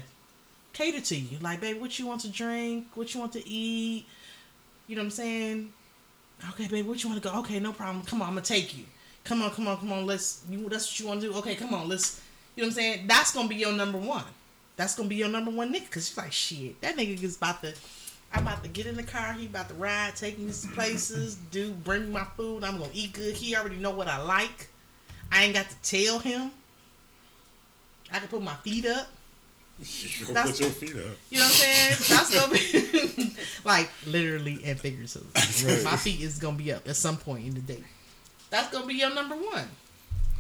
[0.72, 1.38] cater to you.
[1.40, 2.88] Like, babe, what you want to drink?
[2.94, 4.06] What you want to eat?
[4.86, 5.72] You know what I'm saying?
[6.50, 7.38] Okay, babe, what you want to go?
[7.40, 8.04] Okay, no problem.
[8.04, 8.84] Come on, I'm gonna take you.
[9.24, 10.06] Come on, come on, come on.
[10.06, 10.42] Let's.
[10.50, 10.68] You.
[10.68, 11.34] That's what you want to do.
[11.38, 11.88] Okay, come on.
[11.88, 12.20] Let's.
[12.56, 13.06] You know what I'm saying?
[13.06, 14.24] That's gonna be your number one.
[14.76, 15.90] That's gonna be your number one nigga.
[15.90, 17.74] Cause she's like, shit, that nigga is about to.
[18.34, 19.32] I'm about to get in the car.
[19.34, 22.64] He about to ride, take me to places, do bring me my food.
[22.64, 23.34] I'm gonna eat good.
[23.34, 24.68] He already know what I like.
[25.30, 26.50] I ain't got to tell him.
[28.10, 29.08] I can put my feet up.
[30.32, 31.16] That's- Put your feet up.
[31.30, 31.90] You know what I'm saying?
[32.08, 35.28] That's gonna be like literally and figuratively.
[35.74, 35.84] Right.
[35.84, 37.82] My feet is gonna be up at some point in the day.
[38.50, 39.68] That's gonna be your number one.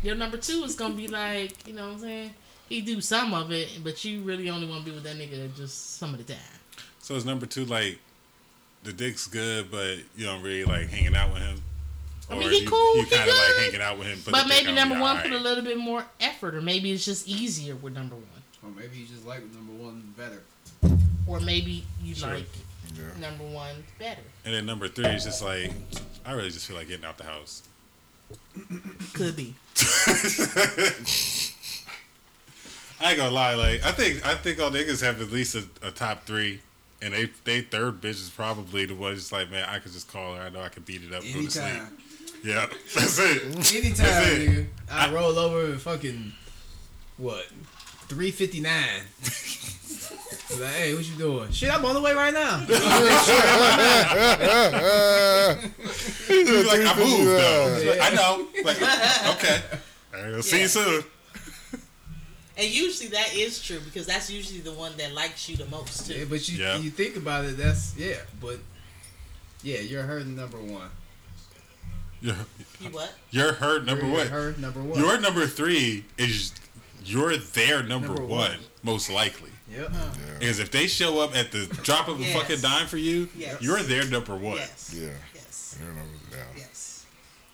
[0.02, 2.30] Your number two is gonna be like, you know what I'm saying?
[2.68, 5.54] He do some of it, but you really only want to be with that nigga
[5.56, 6.42] just some of the time.
[7.02, 7.98] So is number two like
[8.84, 11.60] the dick's good, but you don't really like hanging out with him?
[12.30, 13.60] I mean, Or he you, cool, You he kind of like good.
[13.64, 16.54] hanging out with him, but, But maybe number one put a little bit more effort,
[16.54, 18.24] or maybe it's just easier with number one,
[18.64, 20.42] Or maybe you just like number one better.
[21.26, 22.30] or maybe you Sure.
[22.34, 22.46] like
[22.96, 23.02] Yeah.
[23.20, 24.20] number one better.
[24.44, 25.72] And then number three is just like
[26.24, 27.62] I really just feel like getting out the house.
[29.14, 29.54] Could be.
[33.00, 35.64] I ain't gonna lie, like I think I think all niggas have at least a,
[35.82, 36.60] a top three,
[37.02, 40.10] and they they third bitch is probably the one that's like, man, I could just
[40.10, 40.42] call her.
[40.42, 41.22] I know I could beat it up.
[41.22, 41.36] Go sleep.
[41.64, 41.96] Anytime.
[42.44, 43.42] Yeah, that's it.
[43.74, 44.50] Anytime, That's it.
[44.50, 44.66] nigga.
[44.90, 46.32] I, roll over and fucking
[47.16, 47.46] what?
[48.08, 49.02] Three fifty nine.
[50.60, 51.50] like, hey, what you doing?
[51.52, 52.66] Shit, I'm on the way right now.
[56.32, 57.80] Like, I moved though.
[57.82, 58.04] Yeah.
[58.04, 58.46] I know.
[58.64, 58.76] Like,
[59.36, 59.60] okay.
[60.14, 60.62] All right, I'll see Yeah.
[60.62, 61.04] you soon.
[62.56, 66.08] And usually that is true because that's usually the one that likes you the most
[66.08, 66.26] Yeah, too.
[66.26, 66.76] but you Yeah.
[66.78, 68.58] you think about it, that's yeah, but
[69.62, 70.90] yeah, you're her number one.
[72.20, 72.36] You're,
[72.80, 73.12] You what?
[73.30, 74.26] you're her number you're one.
[74.28, 74.98] Her number one.
[75.00, 76.52] Your number three is
[77.04, 78.58] you're their number, Number one, one.
[78.82, 79.50] most likely.
[79.72, 79.86] Yep.
[79.90, 80.10] Uh-huh.
[80.38, 82.36] Because if they show up at the drop of a Yes.
[82.36, 83.60] fucking dime for you, Yes.
[83.62, 84.58] you're their number one.
[84.58, 84.92] Yes.
[84.94, 85.08] Yeah.
[85.34, 85.76] Yes.
[85.80, 86.44] You know, yeah.
[86.58, 87.04] Yes.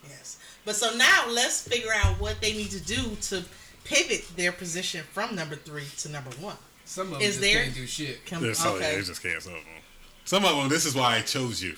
[0.06, 0.36] Yes.
[0.66, 3.44] But so now let's figure out what they need to do to
[3.88, 6.56] pivot their position from number three to number one.
[6.84, 8.24] Some of them Is just there- can't do shit.
[8.26, 8.96] Come, There's so, okay.
[8.96, 9.74] they just can't some of them.
[10.24, 11.74] Some of them, this is why I chose you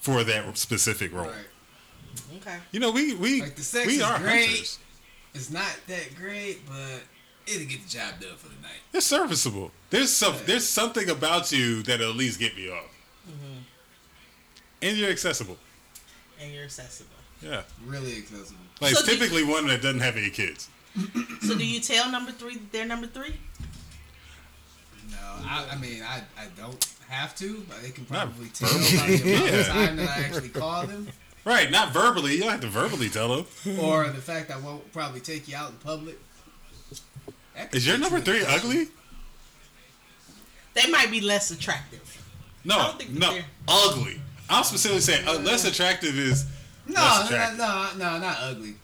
[0.00, 1.26] for that specific role.
[1.26, 2.36] Right.
[2.38, 2.56] Okay.
[2.72, 4.46] You know, we we Like, the sex we is are great.
[4.48, 4.78] hunters.
[5.34, 7.02] It's not that great, but
[7.46, 8.80] it'll get the job done for the night.
[8.92, 9.70] It's serviceable.
[9.90, 10.40] There's some Yeah.
[10.46, 12.86] there's something about you that'll at least get me off.
[13.28, 13.58] Mm-hmm.
[14.82, 15.58] And you're accessible.
[16.40, 17.10] And you're accessible.
[17.42, 17.62] Yeah.
[17.84, 18.56] Really accessible.
[18.80, 20.68] Like So it's do- typically one that doesn't have any kids.
[21.42, 23.34] So do you tell number three that they're number three?
[25.10, 28.68] No, I, I mean, I, I don't have to, but they can Not probably tell
[28.68, 29.60] by the amount Yeah.
[29.60, 31.08] of time that I actually call them,
[31.44, 32.34] Right, not verbally.
[32.34, 33.78] You don't have to verbally tell them.
[33.80, 36.18] or the fact I won't probably take you out in public.
[37.72, 38.54] Is your number three trouble.
[38.54, 38.88] ugly?
[40.74, 42.22] They might be less attractive.
[42.64, 44.20] No, don't think that no, they're- ugly.
[44.48, 46.44] I'm specifically saying uh, less attractive is
[46.86, 48.74] No, less no, no, no, not ugly.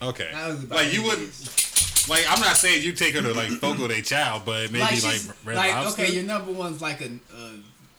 [0.00, 2.08] Okay, Not ugly by like you would means.
[2.08, 2.24] like.
[2.30, 5.32] I'm not saying you take her to like Fogo de Chao, but maybe like, she's-
[5.44, 6.02] Red like Lobster.
[6.02, 7.50] okay, your number one's like a, a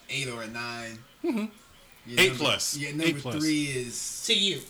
[0.08, 1.50] eight or a 9 Mhm.
[2.08, 2.76] Eight number- plus.
[2.78, 3.36] Your Eight number plus.
[3.36, 4.62] three is To you.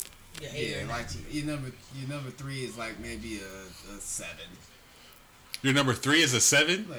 [0.43, 1.25] Yeah, yeah, like nine.
[1.31, 4.47] your number your number three is like maybe a, a seven.
[5.63, 6.87] Your number three is a seven.
[6.91, 6.97] Yeah.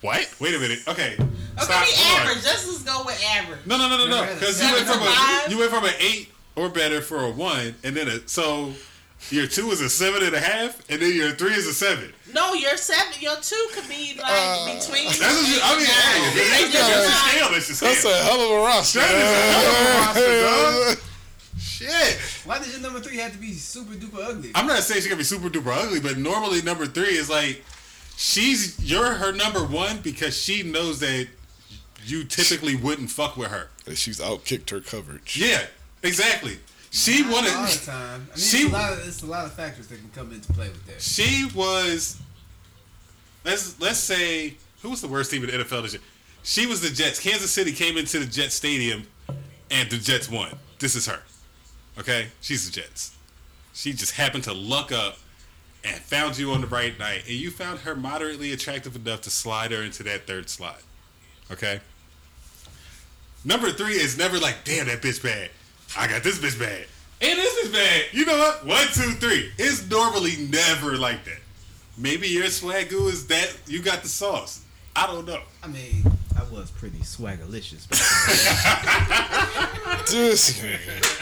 [0.00, 0.34] What?
[0.38, 0.80] Wait a minute.
[0.86, 1.26] Okay, Okay,
[1.58, 1.84] stop.
[1.86, 2.44] be average.
[2.44, 3.60] Let's just go with average.
[3.66, 4.34] No, no, no, no, no.
[4.34, 7.30] Because you went from to a you went from an eight or better for a
[7.30, 8.72] one, and then a so
[9.30, 12.12] your two is a seven and a half, and then your three is a seven.
[12.34, 15.06] No, your seven, your two could be like Uh, between.
[15.06, 15.86] That's what you, I mean.
[15.86, 17.28] Hey, Eight that's and just a nine.
[17.30, 17.48] scale.
[17.52, 18.98] That's just That's a hell of a roster.
[19.00, 20.98] That is a hell of a roster, dog.
[21.58, 22.18] Shit.
[22.44, 24.50] Why does your number three have to be super duper ugly?
[24.54, 27.64] I'm not saying she's gonna be super duper ugly, but normally number three is like
[28.16, 31.28] she's you're her number one because she knows that
[32.04, 33.70] you typically wouldn't fuck with her.
[33.86, 35.36] And She's outkicked her coverage.
[35.40, 35.66] Yeah,
[36.04, 36.58] exactly.
[36.90, 37.82] She Not all the wanted.
[37.84, 38.28] time.
[38.32, 40.32] I mean, she- it's, a lot of, it's a lot of factors that can come
[40.32, 41.02] into play with that.
[41.02, 42.20] She was.
[43.44, 46.02] Let's let's say who was the worst team in the NFL this year?
[46.44, 47.18] She was the Jets.
[47.20, 49.06] Kansas City came into the Jets stadium,
[49.70, 50.56] and the Jets won.
[50.78, 51.20] This is her.
[51.98, 53.16] Okay, she's the Jets.
[53.72, 55.18] She just happened to luck up
[55.84, 59.30] and found you on the right night, and you found her moderately attractive enough to
[59.30, 60.80] slide her into that third slot.
[61.50, 61.80] Okay.
[63.44, 65.50] Number three is never like, damn, that bitch bad.
[65.96, 66.86] I got this bitch bad.
[67.20, 68.04] And this is bad.
[68.12, 68.66] You know what?
[68.66, 69.50] One, two, three.
[69.58, 71.38] It's normally never like that.
[71.96, 74.62] Maybe your swagoo is that you got the sauce.
[74.96, 75.40] I don't know.
[75.62, 76.04] I mean,
[76.38, 77.86] I was pretty swaggerlicious.
[80.10, 81.20] This nigga.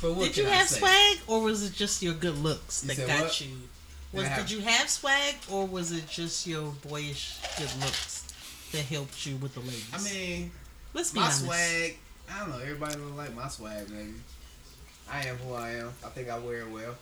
[0.00, 2.96] But what Did you have swag, or was it just your good looks You that
[2.96, 3.40] said got what?
[3.40, 3.46] you?
[3.48, 3.58] Did
[4.12, 8.24] Was I have- did you have swag, or was it just your boyish good looks
[8.72, 9.88] that helped you with the ladies?
[9.92, 10.50] I mean,
[10.94, 11.44] let's be my honest.
[11.44, 11.98] swag.
[12.30, 12.58] I don't know.
[12.58, 14.14] Everybody don't like my swag, maybe.
[15.10, 15.92] I am who I am.
[16.04, 16.94] I think I wear it well.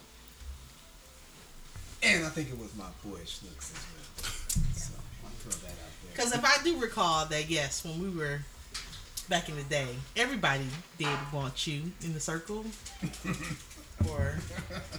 [2.03, 4.73] And I think it was my boyish looks as well.
[4.75, 4.93] So
[5.25, 6.13] I'll throw that out there.
[6.13, 8.41] Because if I do recall that, yes, when we were
[9.29, 10.65] back in the day, everybody
[10.99, 12.65] did want you in the circle
[14.11, 14.37] or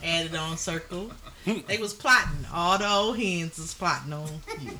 [0.04, 1.12] added on circle.
[1.68, 2.46] They was plotting.
[2.54, 4.28] All the old hens was plotting on
[4.62, 4.72] you.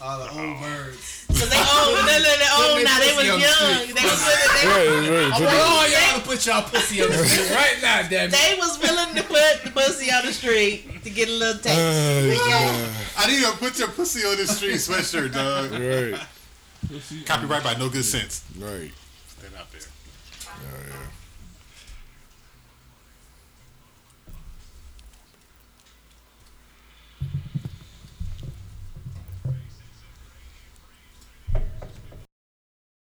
[0.00, 1.26] All the old birds.
[1.30, 2.98] So they old, no, no, they old now.
[2.98, 3.94] They their was pussy the young.
[3.94, 4.66] They was willing.
[4.68, 5.32] Right, They, right.
[5.32, 8.30] I Put want all y'all to put y'all pussy on the street right now, damn
[8.30, 11.76] they was willing to put the pussy on the street to get a little taste.
[11.78, 15.72] Ah, I need to put your pussy on the street sweatshirt, dog.
[15.72, 16.20] right,
[17.26, 18.44] Copyright by No Good Sense.
[18.58, 18.90] right.